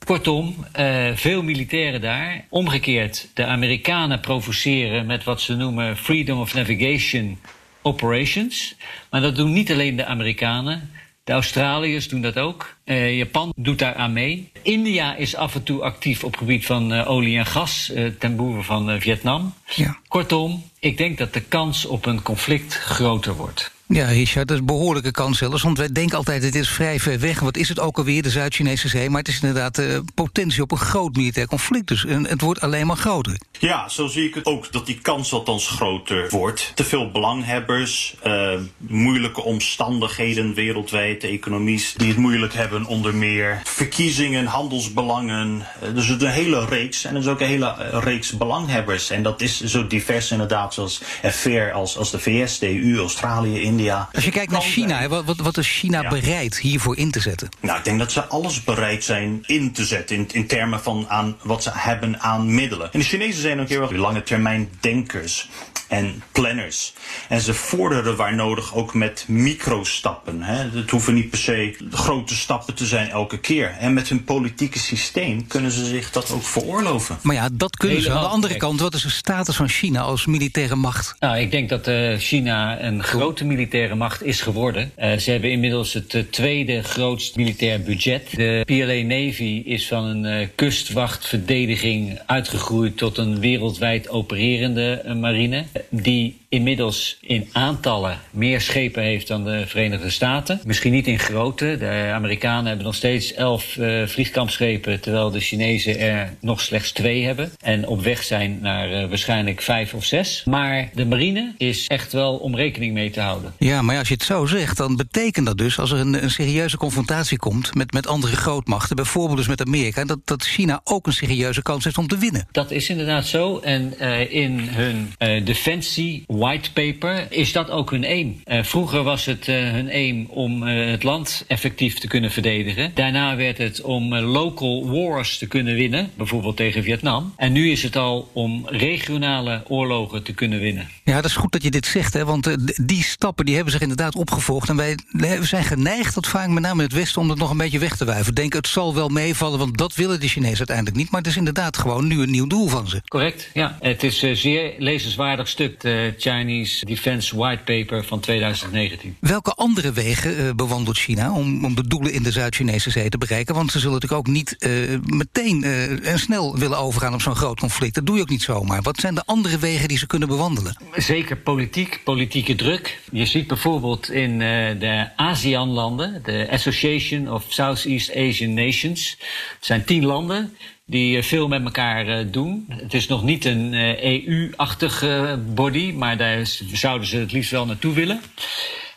Kortom, 0.05 0.65
veel 1.13 1.43
militairen 1.43 2.01
daar. 2.01 2.45
Omgekeerd, 2.49 3.27
de 3.33 3.45
Amerikanen 3.45 4.19
provoceren 4.19 5.05
met 5.05 5.23
wat 5.23 5.41
ze 5.41 5.55
noemen 5.55 5.97
Freedom 5.97 6.39
of 6.39 6.53
Navigation 6.53 7.39
Operations. 7.81 8.75
Maar 9.09 9.21
dat 9.21 9.35
doen 9.35 9.53
niet 9.53 9.71
alleen 9.71 9.95
de 9.95 10.05
Amerikanen. 10.05 10.89
De 11.23 11.31
Australiërs 11.31 12.07
doen 12.07 12.21
dat 12.21 12.37
ook. 12.37 12.75
Uh, 12.85 13.17
Japan 13.17 13.53
doet 13.55 13.79
daar 13.79 13.95
aan 13.95 14.13
mee. 14.13 14.51
India 14.61 15.15
is 15.15 15.35
af 15.35 15.55
en 15.55 15.63
toe 15.63 15.81
actief 15.81 16.23
op 16.23 16.31
het 16.31 16.39
gebied 16.39 16.65
van 16.65 16.93
uh, 16.93 17.09
olie 17.09 17.37
en 17.37 17.45
gas 17.45 17.91
uh, 17.93 18.11
ten 18.19 18.35
behoeve 18.35 18.61
van 18.61 19.01
Vietnam. 19.01 19.53
Ja. 19.75 19.99
Kortom, 20.07 20.63
ik 20.79 20.97
denk 20.97 21.17
dat 21.17 21.33
de 21.33 21.41
kans 21.41 21.85
op 21.85 22.05
een 22.05 22.21
conflict 22.21 22.73
groter 22.73 23.35
wordt. 23.35 23.72
Ja, 23.87 24.07
Richard, 24.07 24.47
dat 24.47 24.55
is 24.55 24.59
een 24.59 24.65
behoorlijke 24.65 25.11
kans 25.11 25.37
zelfs. 25.37 25.61
Want 25.61 25.77
wij 25.77 25.91
denken 25.91 26.17
altijd, 26.17 26.43
het 26.43 26.55
is 26.55 26.69
vrij 26.69 26.99
ver 26.99 27.19
weg. 27.19 27.39
Wat 27.39 27.57
is 27.57 27.69
het 27.69 27.79
ook 27.79 27.97
alweer, 27.97 28.21
de 28.21 28.29
Zuid-Chinese 28.29 28.87
zee? 28.87 29.09
Maar 29.09 29.19
het 29.19 29.27
is 29.27 29.39
inderdaad 29.41 29.79
uh, 29.79 29.99
potentie 30.13 30.61
op 30.61 30.71
een 30.71 30.77
groot 30.77 31.15
militair 31.15 31.47
conflict. 31.47 31.87
Dus 31.87 32.05
en 32.05 32.27
het 32.27 32.41
wordt 32.41 32.61
alleen 32.61 32.87
maar 32.87 32.97
groter. 32.97 33.37
Ja, 33.59 33.89
zo 33.89 34.07
zie 34.07 34.27
ik 34.27 34.35
het 34.35 34.45
ook, 34.45 34.71
dat 34.71 34.85
die 34.85 34.99
kans 35.01 35.33
althans 35.33 35.67
groter 35.67 36.29
wordt. 36.29 36.71
Te 36.75 36.83
veel 36.83 37.11
belanghebbers, 37.11 38.15
uh, 38.25 38.51
moeilijke 38.77 39.41
omstandigheden 39.41 40.53
wereldwijd, 40.53 41.21
de 41.21 41.27
economies 41.27 41.93
die 41.97 42.07
het 42.07 42.17
moeilijk 42.17 42.53
hebben 42.53 42.85
onder 42.85 43.15
meer. 43.15 43.61
Verkiezingen, 43.63 44.45
handelsbelangen. 44.45 45.67
Uh, 45.83 45.95
dus 45.95 46.09
een 46.09 46.25
hele 46.25 46.65
reeks. 46.65 47.05
En 47.05 47.15
er 47.15 47.21
is 47.21 47.27
ook 47.27 47.39
een 47.39 47.47
hele 47.47 47.99
reeks 47.99 48.37
belanghebbers. 48.37 49.09
En 49.09 49.23
dat 49.23 49.41
is 49.41 49.61
zo 49.61 49.87
divers 49.87 50.31
inderdaad, 50.31 50.73
zoals 50.73 51.01
FR 51.31 51.71
als, 51.73 51.97
als 51.97 52.11
de 52.11 52.19
VS, 52.19 52.59
de 52.59 52.83
EU, 52.83 52.97
Australië, 52.97 53.61
India. 53.73 54.09
Als 54.13 54.25
je 54.25 54.31
kijkt 54.31 54.51
naar 54.51 54.61
China, 54.61 54.99
hè, 54.99 55.07
wat, 55.07 55.25
wat, 55.25 55.37
wat 55.37 55.57
is 55.57 55.67
China 55.67 56.07
bereid 56.09 56.59
hiervoor 56.59 56.97
in 56.97 57.11
te 57.11 57.19
zetten? 57.19 57.49
Nou, 57.59 57.77
ik 57.77 57.83
denk 57.83 57.99
dat 57.99 58.11
ze 58.11 58.25
alles 58.25 58.63
bereid 58.63 59.03
zijn 59.03 59.43
in 59.45 59.71
te 59.71 59.85
zetten. 59.85 60.15
In, 60.15 60.27
in 60.31 60.47
termen 60.47 60.79
van 60.81 61.05
aan 61.09 61.37
wat 61.43 61.63
ze 61.63 61.69
hebben 61.73 62.19
aan 62.21 62.55
middelen. 62.55 62.93
En 62.93 62.99
de 62.99 63.05
Chinezen 63.05 63.41
zijn 63.41 63.59
ook 63.59 63.69
heel 63.69 63.81
erg 63.81 63.91
lange 63.91 64.23
termijn 64.23 64.69
denkers 64.79 65.49
en 65.87 66.23
planners. 66.31 66.93
En 67.29 67.41
ze 67.41 67.53
vorderen 67.53 68.15
waar 68.15 68.35
nodig 68.35 68.75
ook 68.75 68.93
met 68.93 69.25
microstappen. 69.27 70.41
Hè. 70.41 70.79
Het 70.79 70.89
hoeven 70.89 71.13
niet 71.13 71.29
per 71.29 71.39
se 71.39 71.75
grote 71.91 72.35
stappen 72.35 72.73
te 72.73 72.85
zijn 72.85 73.09
elke 73.09 73.39
keer. 73.39 73.75
En 73.79 73.93
met 73.93 74.09
hun 74.09 74.23
politieke 74.23 74.79
systeem 74.79 75.47
kunnen 75.47 75.71
ze 75.71 75.85
zich 75.85 76.11
dat 76.11 76.31
ook 76.31 76.43
veroorloven. 76.43 77.17
Maar 77.21 77.35
ja, 77.35 77.49
dat 77.53 77.77
kunnen 77.77 78.01
ze. 78.01 78.11
Aan 78.11 78.21
de 78.21 78.27
andere 78.27 78.57
kant, 78.57 78.79
wat 78.79 78.93
is 78.93 79.01
de 79.01 79.09
status 79.09 79.55
van 79.55 79.67
China 79.67 80.01
als 80.01 80.25
militaire 80.25 80.75
macht? 80.75 81.15
Nou, 81.19 81.37
ik 81.37 81.51
denk 81.51 81.69
dat 81.69 81.87
eh, 81.87 82.17
China 82.17 82.81
een 82.81 83.03
grote 83.03 83.45
militaire 83.45 83.61
macht 83.95 84.23
is 84.23 84.41
geworden. 84.41 84.91
Eh, 84.95 85.17
ze 85.17 85.31
hebben 85.31 85.51
inmiddels 85.51 85.93
het 85.93 86.13
eh, 86.13 86.21
tweede 86.29 86.83
grootst 86.83 87.35
militair 87.35 87.81
budget. 87.81 88.35
De 88.35 88.61
PLA 88.65 89.15
Navy 89.15 89.61
is 89.65 89.87
van 89.87 90.05
een 90.05 90.25
eh, 90.25 90.47
kustwachtverdediging 90.55 92.19
uitgegroeid 92.25 92.97
tot 92.97 93.17
een 93.17 93.39
wereldwijd 93.39 94.09
opererende 94.09 95.15
marine. 95.19 95.63
Die 95.89 96.37
inmiddels 96.53 97.17
in 97.21 97.49
aantallen 97.51 98.19
meer 98.31 98.61
schepen 98.61 99.03
heeft 99.03 99.27
dan 99.27 99.43
de 99.43 99.63
Verenigde 99.67 100.09
Staten. 100.09 100.59
Misschien 100.65 100.91
niet 100.91 101.07
in 101.07 101.19
grootte. 101.19 101.75
De 101.79 102.11
Amerikanen 102.13 102.65
hebben 102.65 102.85
nog 102.85 102.95
steeds 102.95 103.33
elf 103.33 103.77
eh, 103.77 104.07
vliegkampschepen, 104.07 105.01
terwijl 105.01 105.31
de 105.31 105.39
Chinezen 105.39 105.99
er 105.99 106.33
nog 106.41 106.61
slechts 106.61 106.91
twee 106.91 107.25
hebben. 107.25 107.51
En 107.59 107.87
op 107.87 108.03
weg 108.03 108.23
zijn 108.23 108.59
naar 108.61 108.91
eh, 108.91 109.09
waarschijnlijk 109.09 109.61
vijf 109.61 109.93
of 109.93 110.05
zes. 110.05 110.43
Maar 110.45 110.89
de 110.93 111.05
marine 111.05 111.53
is 111.57 111.87
echt 111.87 112.13
wel 112.13 112.35
om 112.35 112.55
rekening 112.55 112.93
mee 112.93 113.09
te 113.09 113.19
houden. 113.19 113.53
Ja, 113.57 113.81
maar 113.81 113.97
als 113.97 114.07
je 114.07 114.13
het 114.13 114.23
zo 114.23 114.45
zegt, 114.45 114.77
dan 114.77 114.95
betekent 114.95 115.45
dat 115.45 115.57
dus... 115.57 115.79
als 115.79 115.91
er 115.91 115.99
een, 115.99 116.23
een 116.23 116.31
serieuze 116.31 116.77
confrontatie 116.77 117.37
komt 117.37 117.75
met, 117.75 117.93
met 117.93 118.07
andere 118.07 118.35
grootmachten... 118.35 118.95
bijvoorbeeld 118.95 119.37
dus 119.37 119.47
met 119.47 119.65
Amerika... 119.65 120.05
Dat, 120.05 120.19
dat 120.25 120.43
China 120.43 120.81
ook 120.83 121.07
een 121.07 121.13
serieuze 121.13 121.61
kans 121.61 121.83
heeft 121.83 121.97
om 121.97 122.07
te 122.07 122.17
winnen. 122.17 122.47
Dat 122.51 122.71
is 122.71 122.89
inderdaad 122.89 123.25
zo. 123.25 123.59
En 123.59 123.99
eh, 123.99 124.33
in 124.33 124.59
hun 124.59 125.13
defensie 125.45 126.23
white 126.43 126.71
paper 126.71 127.25
is 127.29 127.51
dat 127.51 127.69
ook 127.69 127.91
hun 127.91 128.05
aim. 128.05 128.41
Eh, 128.43 128.63
vroeger 128.63 129.03
was 129.03 129.25
het 129.25 129.47
eh, 129.47 129.55
hun 129.55 129.89
aim 129.89 130.25
om 130.29 130.67
eh, 130.67 130.91
het 130.91 131.03
land 131.03 131.45
effectief 131.47 131.99
te 131.99 132.07
kunnen 132.07 132.31
verdedigen. 132.31 132.91
Daarna 132.93 133.35
werd 133.35 133.57
het 133.57 133.81
om 133.81 134.15
local 134.15 134.91
wars 134.91 135.37
te 135.37 135.47
kunnen 135.47 135.75
winnen, 135.75 136.09
bijvoorbeeld 136.17 136.57
tegen 136.57 136.83
Vietnam. 136.83 137.33
En 137.37 137.51
nu 137.51 137.71
is 137.71 137.83
het 137.83 137.95
al 137.95 138.29
om 138.33 138.67
regionale 138.67 139.63
oorlogen 139.67 140.23
te 140.23 140.33
kunnen 140.33 140.59
winnen. 140.59 140.89
Ja, 141.03 141.15
dat 141.15 141.25
is 141.25 141.35
goed 141.35 141.51
dat 141.51 141.63
je 141.63 141.71
dit 141.71 141.85
zegt, 141.85 142.13
hè, 142.13 142.25
want 142.25 142.55
die 142.87 143.03
stappen 143.03 143.45
die 143.45 143.55
hebben 143.55 143.73
zich 143.73 143.81
inderdaad 143.81 144.15
opgevolgd. 144.15 144.69
En 144.69 144.75
wij 144.75 144.97
zijn 145.41 145.63
geneigd, 145.63 146.15
dat 146.15 146.27
vaak 146.27 146.47
met 146.47 146.63
name 146.63 146.81
in 146.81 146.87
het 146.87 146.97
Westen, 146.97 147.21
om 147.21 147.27
dat 147.27 147.37
nog 147.37 147.49
een 147.49 147.57
beetje 147.57 147.79
weg 147.79 147.97
te 147.97 148.05
wuiven. 148.05 148.35
Denken, 148.35 148.57
het 148.57 148.67
zal 148.67 148.95
wel 148.95 149.09
meevallen, 149.09 149.59
want 149.59 149.77
dat 149.77 149.95
willen 149.95 150.19
de 150.19 150.27
Chinezen 150.27 150.57
uiteindelijk 150.57 150.97
niet. 150.97 151.11
Maar 151.11 151.21
het 151.21 151.29
is 151.29 151.37
inderdaad 151.37 151.77
gewoon 151.77 152.07
nu 152.07 152.21
een 152.21 152.31
nieuw 152.31 152.47
doel 152.47 152.67
van 152.67 152.87
ze. 152.87 153.01
Correct, 153.07 153.49
ja. 153.53 153.77
Het 153.79 154.03
is 154.03 154.21
een 154.21 154.37
zeer 154.37 154.73
lezenswaardig 154.77 155.47
stuk, 155.47 155.81
de 155.81 156.13
Chinese 156.33 156.85
Defense 156.85 157.37
White 157.37 157.63
Paper 157.63 158.03
van 158.03 158.19
2019. 158.19 159.17
Welke 159.19 159.51
andere 159.51 159.91
wegen 159.91 160.37
eh, 160.37 160.53
bewandelt 160.55 160.97
China 160.97 161.33
om, 161.33 161.65
om 161.65 161.75
de 161.75 161.87
doelen 161.87 162.13
in 162.13 162.23
de 162.23 162.31
Zuid-Chinese 162.31 162.89
zee 162.89 163.09
te 163.09 163.17
bereiken? 163.17 163.55
Want 163.55 163.71
ze 163.71 163.79
zullen 163.79 163.93
natuurlijk 163.93 164.27
ook 164.27 164.33
niet 164.33 164.57
eh, 164.57 164.71
meteen 165.05 165.63
eh, 165.63 166.11
en 166.11 166.19
snel 166.19 166.57
willen 166.57 166.77
overgaan 166.77 167.13
op 167.13 167.21
zo'n 167.21 167.35
groot 167.35 167.59
conflict. 167.59 167.95
Dat 167.95 168.05
doe 168.05 168.15
je 168.15 168.21
ook 168.21 168.29
niet 168.29 168.41
zomaar. 168.41 168.81
Wat 168.81 168.99
zijn 168.99 169.15
de 169.15 169.23
andere 169.25 169.57
wegen 169.57 169.87
die 169.87 169.97
ze 169.97 170.07
kunnen 170.07 170.27
bewandelen? 170.27 170.77
Zeker 170.95 171.37
politiek, 171.37 172.01
politieke 172.03 172.55
druk. 172.55 172.99
Je 173.11 173.25
ziet 173.25 173.47
bijvoorbeeld 173.47 174.11
in 174.11 174.39
de 174.39 175.09
ASEAN-landen, 175.15 176.21
de 176.23 176.47
Association 176.49 177.31
of 177.31 177.45
Southeast 177.47 178.15
Asian 178.15 178.53
Nations. 178.53 179.17
Het 179.55 179.65
zijn 179.65 179.85
tien 179.85 180.05
landen 180.05 180.53
die 180.85 181.17
eh, 181.17 181.23
veel 181.23 181.47
met 181.47 181.63
elkaar 181.63 182.07
eh, 182.07 182.25
doen. 182.31 182.65
Het 182.69 182.93
is 182.93 183.07
nog 183.07 183.23
niet 183.23 183.45
een 183.45 183.73
EU-achtig 184.03 185.05
body, 185.53 185.91
maar 185.91 186.17
daar 186.17 186.39
zouden 186.73 187.07
ze 187.07 187.17
het 187.17 187.31
liefst 187.31 187.51
wel 187.51 187.65
naartoe 187.65 187.93
willen. 187.93 188.21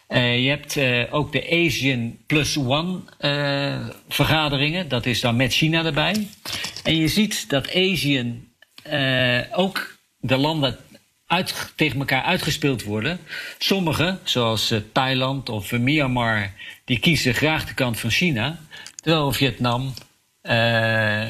Eh, 0.07 0.43
je 0.45 0.49
hebt 0.49 0.77
eh, 0.77 1.03
ook 1.11 1.33
de 1.33 1.51
Asian 1.51 2.17
Plus 2.27 2.57
One 2.57 3.01
eh, 3.19 3.89
vergaderingen. 4.09 4.89
Dat 4.89 5.07
is 5.07 5.21
dan 5.21 5.37
met 5.37 5.53
China 5.53 5.85
erbij. 5.85 6.29
En 6.83 6.97
je 6.97 7.09
ziet 7.09 7.49
dat 7.49 7.75
Asian 7.75 8.45
eh, 8.83 9.41
ook 9.53 9.97
de 10.21 10.37
landen 10.37 10.79
uit, 11.27 11.73
tegen 11.77 11.99
elkaar 11.99 12.23
uitgespeeld 12.23 12.83
worden. 12.83 13.21
Sommige, 13.59 14.19
zoals 14.25 14.71
eh, 14.71 14.81
Thailand 14.93 15.49
of 15.49 15.73
eh, 15.73 15.79
Myanmar, 15.79 16.53
die 16.85 16.99
kiezen 16.99 17.35
graag 17.35 17.67
de 17.67 17.75
kant 17.75 18.01
van 18.01 18.11
China. 18.11 18.59
Terwijl 19.03 19.33
Vietnam, 19.33 19.95
eh 20.41 21.27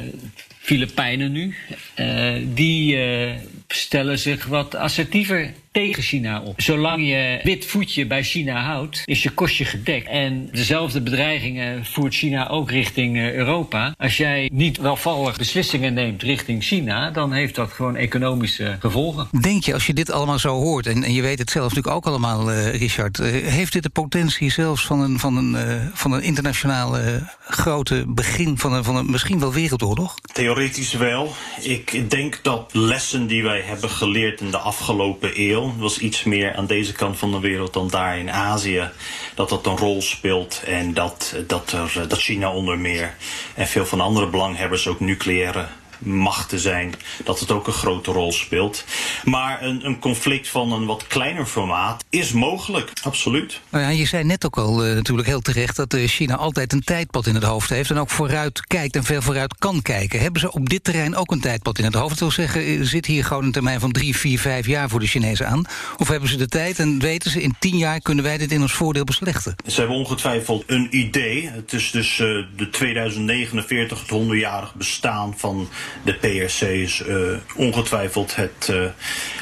Filipijnen 0.67 1.33
nu, 1.33 1.55
eh, 1.95 2.35
die 2.45 2.97
eh, 2.97 3.35
stellen 3.69 4.19
zich 4.19 4.45
wat 4.47 4.75
assertiever 4.75 5.53
tegen 5.77 6.03
China 6.03 6.41
op. 6.41 6.61
Zolang 6.61 7.09
je 7.09 7.41
wit 7.43 7.67
voetje 7.67 8.07
bij 8.07 8.23
China 8.23 8.63
houdt, 8.63 9.03
is 9.05 9.23
je 9.23 9.31
kostje 9.31 9.65
gedekt. 9.65 10.09
En 10.09 10.49
dezelfde 10.53 11.01
bedreigingen 11.01 11.85
voert 11.85 12.15
China 12.15 12.49
ook 12.49 12.71
richting 12.71 13.17
eh, 13.17 13.35
Europa. 13.35 13.95
Als 13.99 14.17
jij 14.17 14.51
niet 14.53 14.77
welvallig 14.79 15.37
beslissingen 15.37 15.95
neemt 15.95 16.23
richting 16.23 16.63
China, 16.63 17.11
dan 17.11 17.33
heeft 17.33 17.55
dat 17.55 17.73
gewoon 17.73 17.97
economische 17.97 18.77
gevolgen. 18.81 19.29
Denk 19.41 19.65
je, 19.65 19.73
als 19.73 19.87
je 19.87 19.95
dit 19.95 20.11
allemaal 20.11 20.39
zo 20.39 20.55
hoort, 20.55 20.87
en, 20.87 21.03
en 21.03 21.13
je 21.13 21.23
weet 21.23 21.39
het 21.39 21.51
zelf 21.51 21.69
natuurlijk 21.69 21.97
ook 21.97 22.07
allemaal, 22.07 22.51
eh, 22.51 22.75
Richard, 22.75 23.19
eh, 23.19 23.31
heeft 23.31 23.73
dit 23.73 23.83
de 23.83 23.91
potentie 23.91 24.51
zelfs 24.51 24.87
van 24.87 25.01
een, 25.01 25.19
van 25.19 25.37
een, 25.37 25.55
eh, 25.55 25.77
van 25.93 26.13
een 26.13 26.23
internationaal 26.23 26.99
eh, 26.99 27.15
grote 27.41 28.05
begin 28.07 28.59
van 28.59 28.73
een, 28.73 28.85
van 28.85 28.97
een 28.97 29.11
misschien 29.11 29.39
wel 29.39 29.53
wereldoorlog? 29.53 30.15
Theoretisch 30.33 30.93
wel. 30.93 31.35
Ik 31.61 32.11
denk 32.11 32.39
dat 32.43 32.71
lessen 32.73 33.27
die 33.27 33.43
wij 33.43 33.61
hebben 33.61 33.91
geleerd 33.91 34.41
in 34.41 34.51
de 34.51 34.59
afgelopen 34.59 35.31
eeuw, 35.41 35.66
was 35.79 35.99
iets 35.99 36.25
meer 36.25 36.55
aan 36.55 36.67
deze 36.67 36.93
kant 36.93 37.19
van 37.19 37.31
de 37.31 37.41
wereld 37.41 37.73
dan 37.73 37.89
daar 37.89 38.19
in 38.19 38.31
Azië, 38.31 38.91
dat 39.35 39.49
dat 39.49 39.67
een 39.67 39.77
rol 39.77 40.03
speelt 40.03 40.63
en 40.67 40.95
dat, 40.95 41.37
dat, 41.47 41.73
er, 41.73 42.09
dat 42.09 42.19
China 42.19 42.53
onder 42.53 42.79
meer 42.79 43.15
en 43.55 43.67
veel 43.67 43.87
van 43.87 43.99
de 43.99 44.05
andere 44.05 44.27
belanghebbers 44.27 44.89
ook 44.89 45.01
nucleaire 45.01 45.67
machten 45.99 46.59
zijn, 46.59 46.95
dat 47.25 47.41
het 47.41 47.51
ook 47.51 47.67
een 47.67 47.73
grote 47.73 48.11
rol 48.11 48.33
speelt. 48.33 48.85
Maar 49.25 49.63
een, 49.63 49.87
een 49.87 49.99
conflict 49.99 50.49
van 50.49 50.73
een 50.73 50.87
wat 50.87 51.07
kleiner 51.07 51.47
formaat 51.47 52.05
is 52.11 52.33
mogelijk, 52.33 52.93
absoluut. 53.03 53.61
Nou 53.69 53.85
ja, 53.85 53.91
je 53.91 54.07
zei 54.07 54.25
net 54.25 54.47
ook 54.47 54.57
al 54.57 54.85
eh, 54.85 54.95
natuurlijk 54.95 55.29
heel 55.29 55.41
terecht 55.41 55.77
dat 55.77 55.95
eh, 55.95 56.09
China 56.09 56.37
altijd 56.37 56.73
een 56.73 56.85
tijdpad 56.85 57.27
in 57.27 57.35
het 57.35 57.45
hoofd 57.45 57.71
heeft 57.71 57.91
en 57.91 57.99
ook 57.99 58.11
vooruit 58.11 58.67
kijkt 58.67 58.97
en 58.97 59.05
veel 59.05 59.23
vooruit 59.23 59.55
kan 59.59 59.83
kijken. 59.83 60.21
Hebben 60.21 60.41
ze 60.41 60.53
op 60.53 60.69
dit 60.69 60.85
terrein 60.85 61.17
ook 61.17 61.31
een 61.31 61.41
tijdpad 61.41 61.79
in 61.79 61.85
het 61.85 61.95
hoofd? 61.95 62.09
Dat 62.09 62.19
wil 62.19 62.31
zeggen, 62.31 62.61
eh, 62.61 62.83
zit 62.83 63.07
hier 63.07 63.25
gewoon 63.25 63.45
een 63.45 63.53
termijn 63.53 63.81
van 63.81 63.93
drie, 63.93 64.17
vier, 64.17 64.39
vijf 64.39 64.67
jaar 64.67 64.89
voor 64.89 65.01
de 65.01 65.07
Chinezen 65.07 65.49
aan? 65.49 65.65
Of 65.97 66.09
hebben 66.09 66.29
ze 66.29 66.37
de 66.37 66.49
tijd 66.49 66.79
en 66.79 66.99
weten 66.99 67.31
ze 67.31 67.43
in 67.43 67.57
tien 67.59 67.77
jaar 67.77 68.01
kunnen 68.01 68.25
wij 68.25 68.39
dit 68.39 68.53
in 68.53 68.61
ons 68.61 68.73
voordeel 68.73 69.05
beslechten? 69.05 69.55
Ze 69.67 69.81
hebben 69.81 69.97
ongetwijfeld 69.97 70.65
een 70.67 70.89
idee. 70.91 71.49
Het 71.49 71.73
is 71.73 71.91
dus 71.91 72.17
de 72.17 72.69
2049, 72.71 74.01
het 74.01 74.11
100-jarig 74.11 74.75
bestaan 74.75 75.35
van 75.37 75.69
de 76.03 76.13
PRC 76.13 76.61
is 76.61 77.03
eh, 77.03 77.17
ongetwijfeld 77.57 78.37
het, 78.37 78.69
eh, 78.69 78.85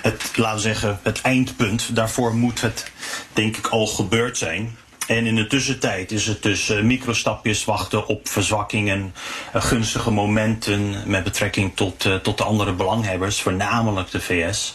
het, 0.02 0.36
laten 0.36 0.60
zeggen, 0.60 1.00
het 1.02 1.20
eindpunt. 1.20 1.96
Daarvoor 1.96 2.34
moet 2.34 2.60
het, 2.60 2.90
denk 3.32 3.56
ik, 3.56 3.66
al 3.66 3.86
gebeurd 3.86 4.38
zijn. 4.38 4.76
En 5.06 5.26
in 5.26 5.34
de 5.34 5.46
tussentijd 5.46 6.12
is 6.12 6.26
het 6.26 6.42
dus 6.42 6.70
eh, 6.70 6.82
microstapjes 6.82 7.64
wachten 7.64 8.06
op 8.06 8.28
verzwakkingen, 8.28 9.14
gunstige 9.52 10.10
momenten 10.10 11.02
met 11.06 11.24
betrekking 11.24 11.76
tot, 11.76 12.08
tot 12.22 12.38
de 12.38 12.44
andere 12.44 12.72
belanghebbers, 12.72 13.40
voornamelijk 13.40 14.10
de 14.10 14.20
VS. 14.20 14.74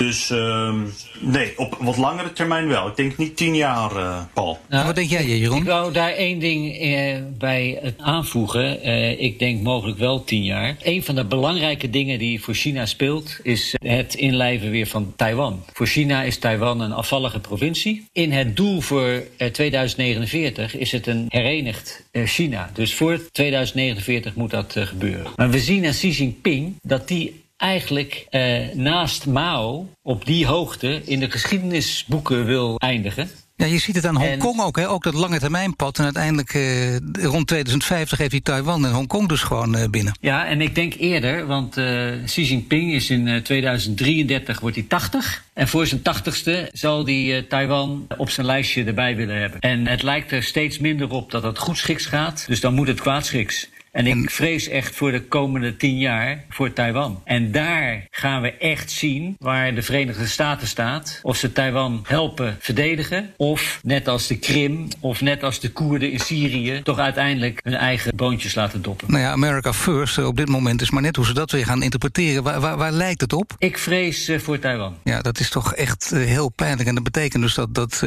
Dus 0.00 0.30
ehm, 0.30 0.78
nee, 1.20 1.58
op 1.58 1.76
wat 1.80 1.96
langere 1.96 2.32
termijn 2.32 2.68
wel. 2.68 2.88
Ik 2.88 2.96
denk 2.96 3.16
niet 3.16 3.36
tien 3.36 3.56
jaar, 3.56 3.96
eh, 3.96 4.22
Paul. 4.34 4.58
Wat 4.68 4.94
denk 4.94 5.10
jij, 5.10 5.24
Jeroen? 5.24 5.58
Ik 5.58 5.64
wou 5.64 5.92
daar 5.92 6.12
één 6.12 6.38
ding 6.38 6.78
eh, 6.78 7.16
bij 7.38 7.78
het 7.82 7.94
aanvoegen. 7.98 8.82
Eh, 8.82 9.20
ik 9.20 9.38
denk 9.38 9.62
mogelijk 9.62 9.98
wel 9.98 10.24
tien 10.24 10.44
jaar. 10.44 10.76
Een 10.82 11.02
van 11.02 11.14
de 11.14 11.24
belangrijke 11.24 11.90
dingen 11.90 12.18
die 12.18 12.42
voor 12.42 12.54
China 12.54 12.86
speelt... 12.86 13.38
is 13.42 13.74
het 13.82 14.14
inlijven 14.14 14.70
weer 14.70 14.86
van 14.86 15.12
Taiwan. 15.16 15.64
Voor 15.72 15.86
China 15.86 16.22
is 16.22 16.38
Taiwan 16.38 16.80
een 16.80 16.92
afvallige 16.92 17.40
provincie. 17.40 18.04
In 18.12 18.32
het 18.32 18.56
doel 18.56 18.80
voor 18.80 19.22
eh, 19.36 19.48
2049 19.48 20.76
is 20.76 20.92
het 20.92 21.06
een 21.06 21.26
herenigd 21.28 22.04
eh, 22.10 22.24
China. 22.24 22.70
Dus 22.72 22.94
voor 22.94 23.20
2049 23.32 24.34
moet 24.34 24.50
dat 24.50 24.76
eh, 24.76 24.86
gebeuren. 24.86 25.32
Maar 25.36 25.50
we 25.50 25.58
zien 25.58 25.86
aan 25.86 25.92
Xi 25.92 26.10
Jinping 26.10 26.74
dat 26.82 27.08
die 27.08 27.42
eigenlijk 27.60 28.26
eh, 28.30 28.68
naast 28.74 29.26
Mao 29.26 29.88
op 30.02 30.24
die 30.26 30.46
hoogte 30.46 31.02
in 31.04 31.20
de 31.20 31.30
geschiedenisboeken 31.30 32.44
wil 32.44 32.76
eindigen. 32.78 33.30
Ja, 33.60 33.66
je 33.66 33.78
ziet 33.78 33.94
het 33.94 34.06
aan 34.06 34.16
Hongkong 34.16 34.60
ook, 34.60 34.76
hè? 34.76 34.88
ook 34.88 35.02
dat 35.02 35.14
lange 35.14 35.38
termijnpad. 35.38 35.98
En 35.98 36.04
uiteindelijk 36.04 36.54
eh, 36.54 36.96
rond 37.22 37.46
2050 37.46 38.18
heeft 38.18 38.30
hij 38.30 38.40
Taiwan 38.40 38.86
en 38.86 38.92
Hongkong 38.92 39.28
dus 39.28 39.42
gewoon 39.42 39.76
eh, 39.76 39.88
binnen. 39.88 40.12
Ja, 40.20 40.46
en 40.46 40.60
ik 40.60 40.74
denk 40.74 40.94
eerder, 40.94 41.46
want 41.46 41.76
eh, 41.76 42.06
Xi 42.24 42.42
Jinping 42.42 42.92
is 42.92 43.10
in 43.10 43.28
eh, 43.28 43.42
2033 43.42 44.60
wordt 44.60 44.76
hij 44.76 44.84
80. 44.88 45.44
En 45.52 45.68
voor 45.68 45.86
zijn 45.86 46.00
80ste 46.00 46.72
zal 46.72 47.04
hij 47.04 47.36
eh, 47.36 47.42
Taiwan 47.42 48.06
op 48.16 48.30
zijn 48.30 48.46
lijstje 48.46 48.84
erbij 48.84 49.16
willen 49.16 49.40
hebben. 49.40 49.60
En 49.60 49.86
het 49.86 50.02
lijkt 50.02 50.32
er 50.32 50.42
steeds 50.42 50.78
minder 50.78 51.10
op 51.10 51.30
dat 51.30 51.42
het 51.42 51.58
goed 51.58 51.78
schiks 51.78 52.06
gaat. 52.06 52.44
Dus 52.46 52.60
dan 52.60 52.74
moet 52.74 52.88
het 52.88 53.00
kwaadschiks. 53.00 53.68
En 53.92 54.06
ik 54.06 54.30
vrees 54.30 54.68
echt 54.68 54.94
voor 54.94 55.12
de 55.12 55.22
komende 55.22 55.76
tien 55.76 55.98
jaar 55.98 56.44
voor 56.48 56.72
Taiwan. 56.72 57.20
En 57.24 57.52
daar 57.52 58.06
gaan 58.10 58.42
we 58.42 58.52
echt 58.52 58.90
zien 58.90 59.36
waar 59.38 59.74
de 59.74 59.82
Verenigde 59.82 60.26
Staten 60.26 60.66
staat. 60.66 61.20
Of 61.22 61.36
ze 61.36 61.52
Taiwan 61.52 62.04
helpen 62.06 62.56
verdedigen. 62.60 63.30
Of 63.36 63.80
net 63.82 64.08
als 64.08 64.26
de 64.26 64.38
Krim 64.38 64.88
of 65.00 65.20
net 65.20 65.42
als 65.42 65.60
de 65.60 65.70
Koerden 65.70 66.12
in 66.12 66.20
Syrië... 66.20 66.80
toch 66.82 66.98
uiteindelijk 66.98 67.60
hun 67.62 67.74
eigen 67.74 68.16
boontjes 68.16 68.54
laten 68.54 68.82
doppen. 68.82 69.10
Nou 69.10 69.22
ja, 69.22 69.30
America 69.30 69.72
First 69.72 70.18
eh, 70.18 70.26
op 70.26 70.36
dit 70.36 70.48
moment 70.48 70.80
is 70.80 70.90
maar 70.90 71.02
net 71.02 71.16
hoe 71.16 71.24
ze 71.24 71.34
dat 71.34 71.50
weer 71.50 71.64
gaan 71.64 71.82
interpreteren. 71.82 72.42
Waar, 72.42 72.60
waar, 72.60 72.76
waar 72.76 72.92
lijkt 72.92 73.20
het 73.20 73.32
op? 73.32 73.54
Ik 73.58 73.78
vrees 73.78 74.28
eh, 74.28 74.38
voor 74.38 74.58
Taiwan. 74.58 74.96
Ja, 75.04 75.20
dat 75.20 75.40
is 75.40 75.50
toch 75.50 75.74
echt 75.74 76.12
eh, 76.12 76.24
heel 76.24 76.48
pijnlijk. 76.48 76.88
En 76.88 76.94
dat 76.94 77.04
betekent 77.04 77.42
dus 77.42 77.54
dat, 77.54 77.74
dat 77.74 78.04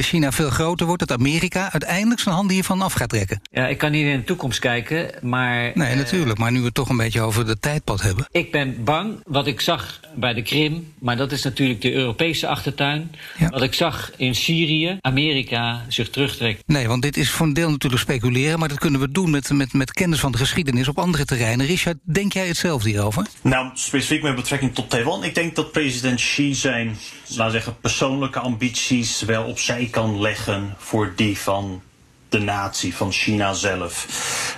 China 0.00 0.32
veel 0.32 0.50
groter 0.50 0.86
wordt. 0.86 1.06
Dat 1.06 1.18
Amerika 1.18 1.72
uiteindelijk 1.72 2.20
zijn 2.20 2.34
handen 2.34 2.54
hiervan 2.54 2.82
af 2.82 2.92
gaat 2.92 3.08
trekken. 3.08 3.40
Ja, 3.50 3.66
ik 3.66 3.78
kan 3.78 3.90
niet 3.90 4.06
in 4.06 4.18
de 4.18 4.24
toekomst 4.24 4.58
kijken, 4.58 5.10
maar... 5.22 5.72
Nee, 5.74 5.88
eh, 5.88 5.96
natuurlijk. 5.96 6.38
Maar 6.38 6.52
nu 6.52 6.58
we 6.58 6.64
het 6.64 6.74
toch 6.74 6.88
een 6.88 6.96
beetje 6.96 7.20
over 7.20 7.46
de 7.46 7.58
tijdpad 7.58 8.02
hebben. 8.02 8.26
Ik 8.30 8.52
ben 8.52 8.84
bang, 8.84 9.20
wat 9.24 9.46
ik 9.46 9.60
zag 9.60 10.00
bij 10.14 10.34
de 10.34 10.42
Krim, 10.42 10.92
maar 10.98 11.16
dat 11.16 11.32
is 11.32 11.42
natuurlijk 11.42 11.80
de 11.80 11.92
Europese 11.92 12.46
achtertuin. 12.46 13.14
Wat 13.50 13.62
ik 13.62 13.74
zag 13.74 14.12
in 14.16 14.34
Syrië, 14.34 14.98
Amerika 15.00 15.84
zich 15.88 16.10
terugtrekt. 16.10 16.62
Nee, 16.66 16.88
want 16.88 17.02
dit 17.02 17.16
is 17.16 17.30
voor 17.30 17.46
een 17.46 17.52
deel 17.52 17.70
natuurlijk 17.70 18.02
speculeren. 18.02 18.58
Maar 18.58 18.68
dat 18.68 18.78
kunnen 18.78 19.00
we 19.00 19.10
doen 19.10 19.30
met, 19.30 19.50
met, 19.50 19.72
met 19.72 19.92
kennis 19.92 20.20
van 20.20 20.32
de 20.32 20.38
geschiedenis 20.38 20.88
op 20.88 20.98
andere 20.98 21.24
terreinen. 21.24 21.66
Richard, 21.66 21.98
denk 22.02 22.32
jij 22.32 22.46
hetzelfde 22.46 22.88
hierover? 22.88 23.26
Nou, 23.42 23.70
specifiek 23.74 24.22
met 24.22 24.34
betrekking 24.34 24.74
tot 24.74 24.90
Taiwan. 24.90 25.24
Ik 25.24 25.34
denk 25.34 25.54
dat 25.54 25.72
president 25.72 26.20
Xi 26.20 26.54
zijn, 26.54 26.96
laten 27.28 27.44
we 27.44 27.50
zeggen, 27.50 27.76
persoonlijke 27.80 28.38
ambities 28.38 29.22
wel 29.22 29.44
opzij 29.44 29.88
kan 29.90 30.20
leggen 30.20 30.74
voor 30.78 31.12
die 31.16 31.38
van 31.38 31.82
de 32.30 32.40
natie, 32.40 32.94
van 32.94 33.12
China 33.12 33.52
zelf. 33.52 34.06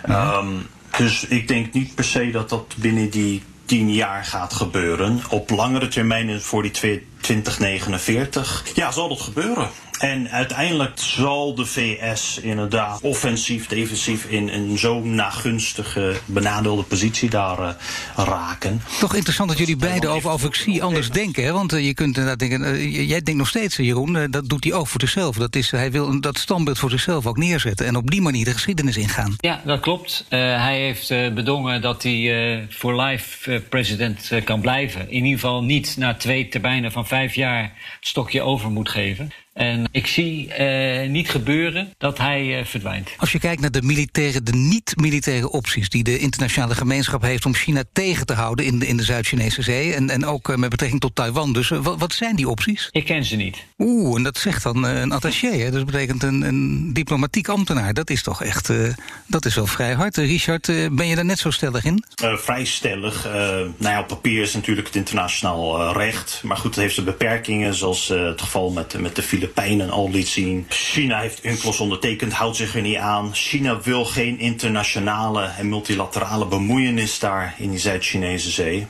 Ehm, 0.02 0.48
dus 0.96 1.26
ik 1.26 1.48
denk 1.48 1.72
niet 1.72 1.94
per 1.94 2.04
se 2.04 2.30
dat 2.30 2.48
dat 2.48 2.74
binnen 2.76 3.10
die 3.10 3.42
tien 3.64 3.92
jaar 3.92 4.24
gaat 4.24 4.52
gebeuren. 4.52 5.20
Op 5.28 5.50
langere 5.50 5.88
termijn 5.88 6.40
voor 6.40 6.62
die 6.62 6.70
twee- 6.70 7.06
2049, 7.22 8.64
ja, 8.74 8.92
zal 8.92 9.08
dat 9.08 9.20
gebeuren. 9.20 9.68
En 9.98 10.30
uiteindelijk 10.30 10.92
zal 10.94 11.54
de 11.54 11.66
VS 11.66 12.38
inderdaad 12.38 13.00
offensief, 13.00 13.66
defensief 13.66 14.24
in 14.24 14.48
een 14.48 14.78
zo 14.78 15.00
nagunstige, 15.00 16.16
benadeelde 16.26 16.82
positie 16.82 17.30
daar 17.30 17.58
eh, 17.58 17.74
raken. 18.16 18.82
Toch 19.00 19.14
interessant 19.14 19.48
dat 19.48 19.58
jullie 19.58 19.76
beiden 19.76 20.10
over, 20.10 20.30
over 20.30 20.50
Xi 20.50 20.80
anders 20.80 21.10
denken. 21.10 21.44
Hè? 21.44 21.52
Want 21.52 21.72
eh, 21.72 21.86
je 21.86 21.94
kunt 21.94 22.16
inderdaad 22.16 22.38
denken, 22.38 22.64
eh, 22.64 23.08
jij 23.08 23.22
denkt 23.22 23.40
nog 23.40 23.48
steeds, 23.48 23.76
Jeroen, 23.76 24.26
dat 24.30 24.48
doet 24.48 24.64
hij 24.64 24.72
ook 24.72 24.88
voor 24.88 25.00
zichzelf. 25.00 25.36
Dat 25.36 25.56
is, 25.56 25.70
hij 25.70 25.90
wil 25.90 26.20
dat 26.20 26.38
standbeeld 26.38 26.78
voor 26.78 26.90
zichzelf 26.90 27.26
ook 27.26 27.36
neerzetten. 27.36 27.86
En 27.86 27.96
op 27.96 28.10
die 28.10 28.22
manier 28.22 28.44
de 28.44 28.52
geschiedenis 28.52 28.96
ingaan. 28.96 29.34
Ja, 29.38 29.60
dat 29.64 29.80
klopt. 29.80 30.24
Eh, 30.28 30.38
hij 30.38 30.80
heeft 30.80 31.10
eh, 31.10 31.32
bedongen 31.32 31.80
dat 31.80 32.02
hij 32.02 32.52
eh, 32.52 32.62
voor 32.68 33.00
life 33.02 33.60
president 33.68 34.30
kan 34.44 34.60
blijven. 34.60 35.00
In 35.00 35.24
ieder 35.24 35.40
geval 35.40 35.62
niet 35.62 35.96
na 35.98 36.14
twee 36.14 36.48
termijnen 36.48 36.92
van 36.92 37.06
vijf 37.12 37.34
jaar 37.34 37.62
het 37.62 38.06
stokje 38.06 38.42
over 38.42 38.70
moet 38.70 38.88
geven. 38.88 39.30
En 39.52 39.88
ik 39.90 40.06
zie 40.06 40.52
eh, 40.52 41.08
niet 41.08 41.30
gebeuren 41.30 41.94
dat 41.98 42.18
hij 42.18 42.58
eh, 42.58 42.64
verdwijnt. 42.64 43.10
Als 43.16 43.32
je 43.32 43.38
kijkt 43.38 43.60
naar 43.60 43.70
de 43.70 43.82
militaire, 43.82 44.42
de 44.42 44.52
niet-militaire 44.52 45.50
opties 45.50 45.88
die 45.88 46.02
de 46.02 46.18
internationale 46.18 46.74
gemeenschap 46.74 47.22
heeft 47.22 47.46
om 47.46 47.54
China 47.54 47.82
tegen 47.92 48.26
te 48.26 48.32
houden 48.32 48.64
in 48.64 48.78
de, 48.78 48.86
in 48.86 48.96
de 48.96 49.02
Zuid-Chinese 49.02 49.62
zee. 49.62 49.94
En, 49.94 50.10
en 50.10 50.24
ook 50.26 50.48
eh, 50.48 50.56
met 50.56 50.70
betrekking 50.70 51.00
tot 51.00 51.14
Taiwan. 51.14 51.52
Dus 51.52 51.68
wat, 51.68 51.98
wat 51.98 52.12
zijn 52.12 52.36
die 52.36 52.48
opties? 52.48 52.88
Ik 52.90 53.04
ken 53.04 53.24
ze 53.24 53.36
niet. 53.36 53.56
Oeh, 53.78 54.16
en 54.16 54.22
dat 54.22 54.38
zegt 54.38 54.62
dan 54.62 54.84
een 54.84 55.12
attaché. 55.12 55.50
Hè? 55.50 55.70
Dus 55.70 55.78
dat 55.78 55.86
betekent 55.86 56.22
een, 56.22 56.42
een 56.42 56.92
diplomatiek 56.92 57.48
ambtenaar. 57.48 57.94
Dat 57.94 58.10
is 58.10 58.22
toch 58.22 58.42
echt, 58.42 58.70
eh, 58.70 58.94
dat 59.26 59.44
is 59.44 59.54
wel 59.54 59.66
vrij 59.66 59.92
hard. 59.94 60.16
Richard, 60.16 60.66
ben 60.92 61.06
je 61.06 61.14
daar 61.14 61.24
net 61.24 61.38
zo 61.38 61.50
stellig 61.50 61.84
in? 61.84 62.04
Eh, 62.22 62.36
vrij 62.36 62.64
stellig. 62.64 63.26
Eh, 63.26 63.32
nou 63.32 63.72
ja, 63.78 64.00
op 64.00 64.06
papier 64.06 64.42
is 64.42 64.54
natuurlijk 64.54 64.86
het 64.86 64.96
internationaal 64.96 65.92
recht. 65.92 66.40
Maar 66.44 66.56
goed, 66.56 66.74
het 66.74 66.82
heeft 66.82 66.94
zijn 66.94 67.06
beperkingen, 67.06 67.74
zoals 67.74 68.10
eh, 68.10 68.24
het 68.24 68.40
geval 68.40 68.70
met, 68.70 69.00
met 69.00 69.16
de 69.16 69.22
Filipijnen 69.22 69.41
al 69.90 70.10
liet 70.10 70.28
zien. 70.28 70.66
China 70.68 71.20
heeft 71.20 71.44
UNCLOS 71.44 71.80
ondertekend, 71.80 72.32
houdt 72.32 72.56
zich 72.56 72.74
er 72.74 72.82
niet 72.82 72.96
aan. 72.96 73.34
China 73.34 73.80
wil 73.80 74.04
geen 74.04 74.38
internationale 74.38 75.44
en 75.44 75.68
multilaterale 75.68 76.46
bemoeienis 76.46 77.18
daar 77.18 77.54
in 77.58 77.70
die 77.70 77.78
Zuid-Chinese 77.78 78.50
zee. 78.50 78.86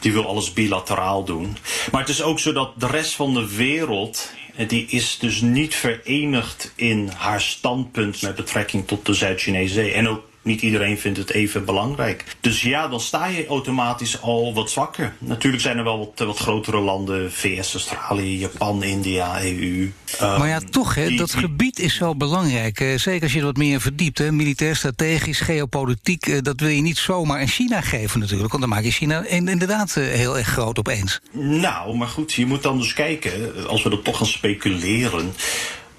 Die 0.00 0.12
wil 0.12 0.26
alles 0.26 0.52
bilateraal 0.52 1.24
doen. 1.24 1.56
Maar 1.92 2.00
het 2.00 2.10
is 2.10 2.22
ook 2.22 2.38
zo 2.38 2.52
dat 2.52 2.72
de 2.80 2.86
rest 2.86 3.12
van 3.14 3.34
de 3.34 3.54
wereld 3.56 4.32
eh, 4.56 4.68
die 4.68 4.86
is 4.86 5.18
dus 5.18 5.40
niet 5.40 5.74
verenigd 5.74 6.72
in 6.76 7.10
haar 7.16 7.40
standpunt 7.40 8.22
met 8.22 8.34
betrekking 8.34 8.86
tot 8.86 9.06
de 9.06 9.14
Zuid-Chinese 9.14 9.74
zee. 9.74 9.92
En 9.92 10.08
ook 10.08 10.22
niet 10.42 10.62
iedereen 10.62 10.98
vindt 10.98 11.18
het 11.18 11.30
even 11.30 11.64
belangrijk. 11.64 12.24
Dus 12.40 12.62
ja, 12.62 12.88
dan 12.88 13.00
sta 13.00 13.26
je 13.26 13.46
automatisch 13.46 14.20
al 14.20 14.54
wat 14.54 14.70
zwakker. 14.70 15.14
Natuurlijk 15.18 15.62
zijn 15.62 15.78
er 15.78 15.84
wel 15.84 15.98
wat, 15.98 16.26
wat 16.26 16.38
grotere 16.38 16.78
landen, 16.80 17.32
VS, 17.32 17.72
Australië, 17.74 18.38
Japan, 18.38 18.82
India, 18.82 19.42
EU. 19.44 19.92
eh, 20.18 20.38
maar 20.38 20.48
ja, 20.48 20.60
toch, 20.70 20.94
hè, 20.94 21.08
die- 21.08 21.18
dat 21.18 21.34
gebied 21.34 21.78
is 21.78 21.94
zo 21.94 22.14
belangrijk. 22.14 22.80
eh, 22.80 22.98
zeker 22.98 23.22
als 23.22 23.32
je 23.32 23.38
er 23.38 23.44
wat 23.44 23.56
meer 23.56 23.72
in 23.72 23.80
verdiept. 23.80 24.18
Hè, 24.18 24.32
militair, 24.32 24.76
strategisch, 24.76 25.40
geopolitiek. 25.40 26.26
eh, 26.26 26.38
dat 26.42 26.60
wil 26.60 26.68
je 26.68 26.80
niet 26.82 26.98
zomaar 26.98 27.40
aan 27.40 27.46
China 27.48 27.80
geven 27.80 28.20
natuurlijk. 28.20 28.50
Want 28.50 28.62
dan 28.62 28.72
maak 28.72 28.84
je 28.84 28.90
China 28.90 29.24
in- 29.26 29.48
inderdaad 29.48 29.96
eh, 29.96 30.04
heel 30.04 30.38
erg 30.38 30.46
groot 30.48 30.78
opeens. 30.78 31.20
Nou, 31.32 31.96
maar 31.96 32.08
goed, 32.08 32.32
je 32.32 32.46
moet 32.46 32.62
dan 32.62 32.78
dus 32.78 32.92
kijken, 32.92 33.66
als 33.68 33.82
we 33.82 33.90
er 33.90 34.02
toch 34.02 34.16
gaan 34.16 34.26
speculeren. 34.26 35.32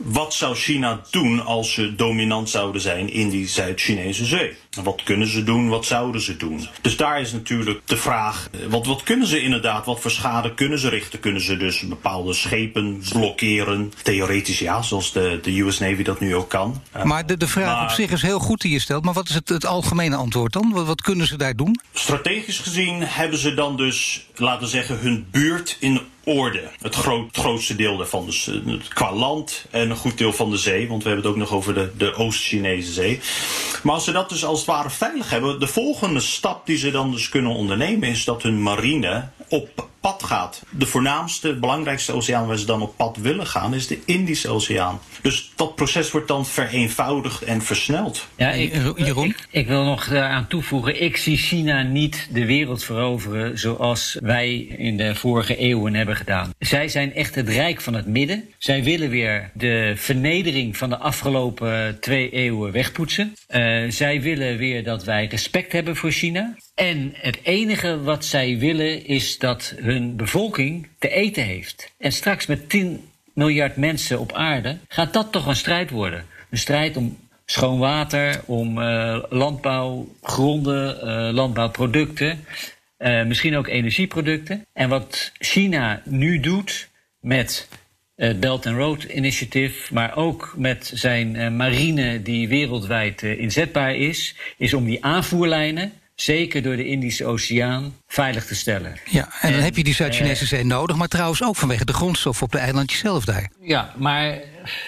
Wat 0.04 0.34
zou 0.34 0.56
China 0.56 1.02
doen 1.10 1.46
als 1.46 1.74
ze 1.74 1.96
dominant 1.96 2.50
zouden 2.50 2.82
zijn 2.82 3.14
in 3.14 3.30
die 3.30 3.48
Zuid-Chinese 3.48 4.26
zee? 4.26 4.54
Wat 4.84 5.04
kunnen 5.04 5.28
ze 5.28 5.44
doen? 5.44 5.70
Wat 5.70 5.86
zouden 5.86 6.22
ze 6.22 6.38
doen? 6.38 6.68
Dus 6.82 6.98
daar 6.98 7.22
is 7.22 7.32
natuurlijk 7.32 7.82
de 7.86 7.98
vraag: 7.98 8.48
eh, 8.52 8.60
wat, 8.70 8.86
wat 8.86 9.04
kunnen 9.04 9.28
ze 9.28 9.42
inderdaad? 9.42 9.86
Wat 9.86 10.00
voor 10.00 10.12
schade 10.12 10.54
kunnen 10.54 10.80
ze 10.80 10.90
richten? 10.90 11.20
Kunnen 11.20 11.42
ze 11.42 11.58
dus 11.58 11.80
bepaalde 11.80 12.34
schepen 12.34 13.02
blokkeren? 13.12 13.94
Theoretisch 14.04 14.60
ja, 14.60 14.82
zoals 14.82 15.12
de, 15.12 15.40
de 15.42 15.60
US 15.62 15.80
Navy 15.80 16.04
dat 16.04 16.20
nu 16.20 16.36
ook 16.36 16.50
kan. 16.50 16.82
Eh, 16.92 17.04
Maar 17.04 17.26
de, 17.26 17.38
de 17.38 17.48
vraag 17.48 17.66
maar- 17.76 17.84
op 17.84 17.90
zich 17.90 18.12
is 18.12 18.22
heel 18.22 18.40
goed 18.40 18.62
die 18.62 18.72
je 18.72 18.80
stelt. 18.80 19.04
Maar 19.04 19.14
wat 19.14 19.30
is 19.30 19.36
het, 19.36 19.50
het 19.50 19.66
algemene 19.66 20.16
antwoord 20.16 20.54
dan? 20.54 20.72
Wat, 20.72 20.86
wat 20.86 21.02
kunnen 21.02 21.28
ze 21.28 21.38
daar 21.38 21.56
doen? 21.56 21.80
Strategisch 21.94 22.60
gezien 22.60 23.02
hebben 23.04 23.40
ze 23.40 23.54
dan 23.54 23.78
dus, 23.78 24.26
laten 24.36 24.62
we 24.64 24.68
zeggen, 24.70 24.98
hun 25.00 25.26
buurt 25.32 25.78
in 25.80 26.02
orde. 26.24 26.70
Het, 26.82 26.96
groot, 26.96 27.38
grootste 27.38 27.76
deel 27.76 27.98
daarvan, 27.98 28.26
dus 28.26 28.50
qua 28.90 29.14
land 29.14 29.66
en 29.70 29.90
een 29.90 29.96
goed 29.96 30.18
deel 30.18 30.34
van 30.34 30.50
de 30.50 30.58
zee. 30.58 30.88
Want 30.88 31.04
we 31.04 31.10
hebben 31.10 31.26
het 31.26 31.36
ook 31.36 31.42
nog 31.42 31.52
over 31.52 31.74
de, 31.74 31.92
de 31.98 32.16
Oost-Chinese 32.16 32.92
zee. 32.92 33.20
Maar 33.84 33.94
als 33.94 34.04
ze 34.04 34.12
dat 34.12 34.30
dus 34.30 34.46
als 34.46 34.58
het 34.58 34.68
ware 34.68 34.90
veilig 34.90 35.30
hebben, 35.30 35.60
de 35.60 35.68
volgende 35.68 36.20
stap 36.20 36.66
die 36.66 36.78
ze 36.78 36.92
dan 36.92 37.12
dus 37.12 37.30
kunnen 37.30 37.52
ondernemen 37.52 38.10
is 38.10 38.24
dat 38.24 38.44
hun 38.44 38.62
marine 38.62 39.28
op 39.50 39.92
pad 40.04 40.24
gaat. 40.24 40.64
De 40.70 40.86
voornaamste, 40.86 41.60
belangrijkste 41.60 42.12
oceaan 42.12 42.48
waar 42.48 42.58
ze 42.58 42.66
dan 42.66 42.82
op 42.82 42.98
pad 42.98 43.18
willen 43.18 43.48
gaan 43.48 43.74
is 43.74 43.88
de 43.88 44.00
Indische 44.06 44.50
Oceaan. 44.50 45.00
Dus 45.22 45.52
dat 45.56 45.76
proces 45.76 46.12
wordt 46.12 46.28
dan 46.28 46.46
vereenvoudigd 46.46 47.44
en 47.44 47.62
versneld. 47.62 48.28
Ja, 48.36 48.52
ik, 48.52 48.74
ik, 48.96 49.48
ik 49.50 49.68
wil 49.68 49.84
nog 49.84 50.08
daaraan 50.08 50.48
toevoegen. 50.48 51.02
Ik 51.02 51.18
zie 51.18 51.38
China 51.38 51.82
niet 51.82 52.28
de 52.32 52.46
wereld 52.46 52.84
veroveren 52.84 53.60
zoals 53.60 54.18
wij 54.22 54.58
in 54.58 54.98
de 54.98 55.16
vorige 55.16 55.56
eeuwen 55.56 55.94
hebben 55.94 56.16
gedaan. 56.16 56.54
Zij 56.60 56.88
zijn 56.88 57.14
echt 57.14 57.36
het 57.36 57.50
rijk 57.50 57.82
van 57.82 57.94
het 57.94 58.08
midden. 58.08 58.44
Zij 58.58 58.84
willen 58.84 59.10
weer 59.10 59.52
de 59.54 59.94
vernedering 59.96 60.78
van 60.78 60.90
de 60.90 60.98
afgelopen 60.98 61.98
twee 62.00 62.30
eeuwen 62.30 62.72
wegpoetsen. 62.72 63.34
Eh, 63.48 63.84
zij 63.90 64.22
willen 64.22 64.58
weer 64.58 64.84
dat 64.84 65.04
wij 65.04 65.26
respect 65.26 65.72
hebben 65.72 65.96
voor 65.96 66.12
China. 66.12 66.56
En 66.76 67.14
het 67.16 67.40
enige 67.44 68.02
wat 68.02 68.26
zij 68.26 68.58
willen 68.58 69.06
is 69.06 69.38
dat 69.38 69.76
hun 69.78 69.93
bevolking 70.00 70.88
te 71.00 71.10
eten 71.10 71.44
heeft. 71.44 71.92
En 71.98 72.12
straks 72.12 72.46
met 72.46 72.70
10 72.70 73.10
miljard 73.34 73.76
mensen 73.76 74.20
op 74.20 74.32
aarde 74.32 74.78
gaat 74.88 75.14
dat 75.14 75.32
toch 75.32 75.46
een 75.46 75.56
strijd 75.56 75.90
worden. 75.90 76.26
Een 76.50 76.58
strijd 76.58 76.98
om 76.98 77.18
schoon 77.46 77.80
water, 77.80 78.42
om 78.46 78.82
eh, 78.82 79.24
landbouwgronden, 79.30 81.02
eh, 81.02 81.34
landbouwproducten, 81.34 82.46
eh, 82.98 83.26
misschien 83.26 83.56
ook 83.56 83.68
energieproducten. 83.68 84.66
En 84.74 84.90
wat 84.90 85.32
China 85.38 86.02
nu 86.06 86.40
doet 86.40 86.90
met 87.20 87.68
het 88.16 88.40
Belt 88.40 88.66
and 88.66 88.78
Road 88.78 89.04
Initiative, 89.04 89.94
maar 89.94 90.16
ook 90.16 90.54
met 90.58 90.92
zijn 90.94 91.56
marine 91.56 92.22
die 92.22 92.48
wereldwijd 92.48 93.22
inzetbaar 93.22 93.96
is, 93.96 94.36
is 94.58 94.74
om 94.74 94.86
die 94.86 95.06
aanvoerlijnen 95.06 95.92
zeker 96.16 96.62
door 96.62 96.76
de 96.76 96.86
Indische 96.86 97.26
Oceaan, 97.26 97.96
veilig 98.08 98.46
te 98.46 98.56
stellen. 98.56 98.98
Ja, 99.10 99.30
en 99.42 99.52
dan 99.52 99.62
heb 99.62 99.76
je 99.76 99.84
die 99.84 99.94
Zuid-Chinese 99.94 100.46
zee 100.46 100.64
nodig, 100.64 100.96
maar 100.96 101.08
trouwens 101.08 101.44
ook 101.44 101.56
vanwege 101.56 101.86
de 101.86 101.94
grondstof 101.94 102.42
op 102.42 102.52
de 102.52 102.58
eilandjes 102.58 103.00
zelf 103.00 103.26
daar. 103.26 103.52
Ja, 103.62 103.94
maar 103.98 104.40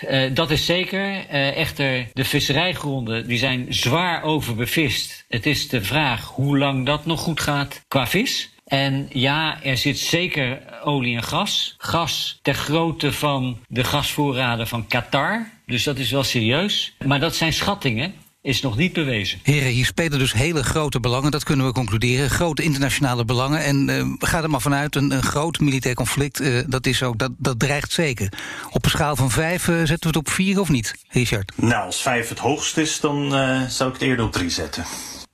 uh, 0.09 0.35
dat 0.35 0.51
is 0.51 0.65
zeker. 0.65 0.99
Uh, 0.99 1.57
echter, 1.57 2.07
de 2.13 2.25
visserijgronden 2.25 3.27
die 3.27 3.37
zijn 3.37 3.65
zwaar 3.69 4.23
overbevist. 4.23 5.25
Het 5.27 5.45
is 5.45 5.69
de 5.69 5.83
vraag 5.83 6.25
hoe 6.27 6.57
lang 6.57 6.85
dat 6.85 7.05
nog 7.05 7.19
goed 7.19 7.39
gaat 7.39 7.81
qua 7.87 8.07
vis. 8.07 8.49
En 8.65 9.07
ja, 9.09 9.63
er 9.63 9.77
zit 9.77 9.99
zeker 9.99 10.61
olie 10.83 11.15
en 11.15 11.23
gas. 11.23 11.75
Gas 11.77 12.39
ter 12.41 12.53
grootte 12.53 13.11
van 13.11 13.59
de 13.67 13.83
gasvoorraden 13.83 14.67
van 14.67 14.87
Qatar. 14.87 15.49
Dus 15.65 15.83
dat 15.83 15.97
is 15.97 16.11
wel 16.11 16.23
serieus. 16.23 16.95
Maar 17.05 17.19
dat 17.19 17.35
zijn 17.35 17.53
schattingen 17.53 18.13
is 18.45 18.61
nog 18.61 18.77
niet 18.77 18.93
bewezen. 18.93 19.39
Heren, 19.43 19.69
hier 19.69 19.85
spelen 19.85 20.19
dus 20.19 20.33
hele 20.33 20.63
grote 20.63 20.99
belangen, 20.99 21.31
dat 21.31 21.43
kunnen 21.43 21.65
we 21.65 21.71
concluderen. 21.71 22.29
Grote 22.29 22.63
internationale 22.63 23.25
belangen. 23.25 23.63
En 23.63 23.89
uh, 23.89 24.13
ga 24.19 24.43
er 24.43 24.49
maar 24.49 24.61
vanuit, 24.61 24.95
een, 24.95 25.11
een 25.11 25.23
groot 25.23 25.59
militair 25.59 25.95
conflict, 25.95 26.41
uh, 26.41 26.63
dat, 26.67 26.85
is 26.85 27.03
ook, 27.03 27.17
dat, 27.17 27.31
dat 27.37 27.59
dreigt 27.59 27.91
zeker. 27.91 28.31
Op 28.71 28.83
een 28.83 28.89
schaal 28.89 29.15
van 29.15 29.31
vijf 29.31 29.67
uh, 29.67 29.77
zetten 29.77 29.99
we 29.99 30.07
het 30.07 30.15
op 30.15 30.29
vier 30.29 30.59
of 30.59 30.69
niet, 30.69 30.95
Richard? 31.09 31.51
Nou, 31.55 31.85
als 31.85 32.01
vijf 32.01 32.29
het 32.29 32.39
hoogst 32.39 32.77
is, 32.77 32.99
dan 32.99 33.29
zou 33.69 33.89
ik 33.89 33.95
het 33.95 34.07
eerder 34.07 34.25
op 34.25 34.31
drie 34.31 34.49
zetten. 34.49 34.85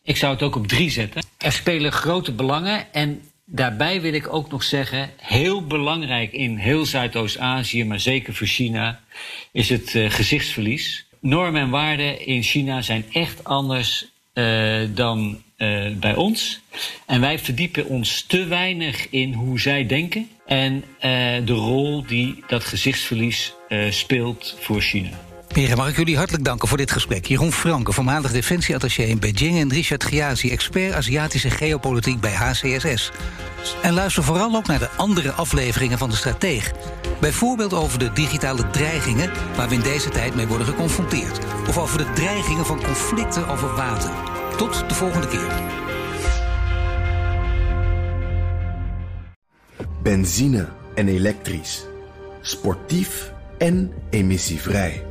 Ik 0.04 0.18
zou 0.18 0.34
het 0.34 0.42
ook 0.42 0.56
op 0.56 0.68
drie 0.68 0.90
zetten. 0.90 1.24
Er 1.38 1.52
spelen 1.52 1.92
grote 1.92 2.32
belangen 2.32 2.94
en 2.94 3.22
daarbij 3.46 4.02
wil 4.02 4.14
ik 4.14 4.34
ook 4.34 4.52
nog 4.52 4.64
zeggen, 4.64 5.10
heel 5.18 5.66
belangrijk 5.66 6.32
in 6.32 6.58
heel 6.58 6.86
Zuidoost-Azië, 6.86 7.86
maar 7.86 8.00
zeker 8.00 8.34
voor 8.34 8.48
China, 8.48 9.00
is 9.52 9.70
het 9.70 9.90
gezichtsverlies 9.90 11.10
normen 11.22 11.62
en 11.62 11.70
waarden 11.70 12.26
in 12.26 12.44
China 12.44 12.82
zijn 12.82 13.06
echt 13.12 13.44
anders 13.44 14.06
uh, 14.34 14.82
dan 14.90 15.42
uh, 15.58 15.96
bij 15.96 16.16
ons. 16.16 16.62
En 17.06 17.22
wij 17.22 17.40
verdiepen 17.40 17.86
ons 17.86 18.22
te 18.22 18.46
weinig 18.46 19.10
in 19.10 19.34
hoe 19.34 19.60
zij 19.60 19.86
denken 19.86 20.30
en 20.46 20.74
uh, 20.76 20.82
de 21.46 21.54
rol 21.54 22.06
die 22.06 22.44
dat 22.48 22.64
gezichtsverlies 22.64 23.54
speelt 23.90 24.58
voor 24.60 24.82
China. 24.82 25.31
Heren, 25.54 25.78
mag 25.78 25.90
ik 25.90 25.96
jullie 25.96 26.18
hartelijk 26.18 26.44
danken 26.44 26.68
voor 26.68 26.78
dit 26.78 26.92
gesprek. 26.92 27.26
Jeroen 27.26 27.52
Franke, 27.52 27.92
voormalig 27.92 28.32
defensieattaché 28.32 29.04
in 29.04 29.20
Beijing... 29.20 29.60
en 29.60 29.70
Richard 29.70 30.04
Giazi, 30.04 30.52
expert 30.52 30.94
Aziatische 30.94 31.50
geopolitiek 31.50 32.20
bij 32.20 32.34
HCSS. 32.34 33.12
En 33.82 33.94
luister 33.94 34.24
vooral 34.24 34.56
ook 34.56 34.68
naar 34.68 34.80
de 34.80 34.90
andere 34.90 35.32
afleveringen 35.32 35.98
van 35.98 36.10
De 36.10 36.16
Strateeg. 36.16 36.72
Bijvoorbeeld 37.20 37.74
over 37.74 38.00
de 38.00 38.14
digitale 38.14 38.70
dreigingen... 38.70 39.32
waar 39.56 39.70
we 39.70 39.76
in 39.76 39.82
deze 39.82 40.10
tijd 40.10 40.36
mee 40.36 40.48
worden 40.48 40.68
geconfronteerd. 40.68 41.40
Of 41.68 41.78
over 41.78 41.98
de 41.98 42.12
dreigingen 42.14 42.66
van 42.66 42.84
conflicten 42.84 43.48
over 43.48 43.76
water. 43.76 44.12
Tot 44.58 44.84
de 44.90 44.96
volgende 44.96 45.28
keer. 45.28 45.52
Benzine 50.04 50.70
en 50.96 51.08
elektrisch. 51.08 51.86
Sportief 52.42 53.34
en 53.58 53.94
emissievrij. 54.10 55.11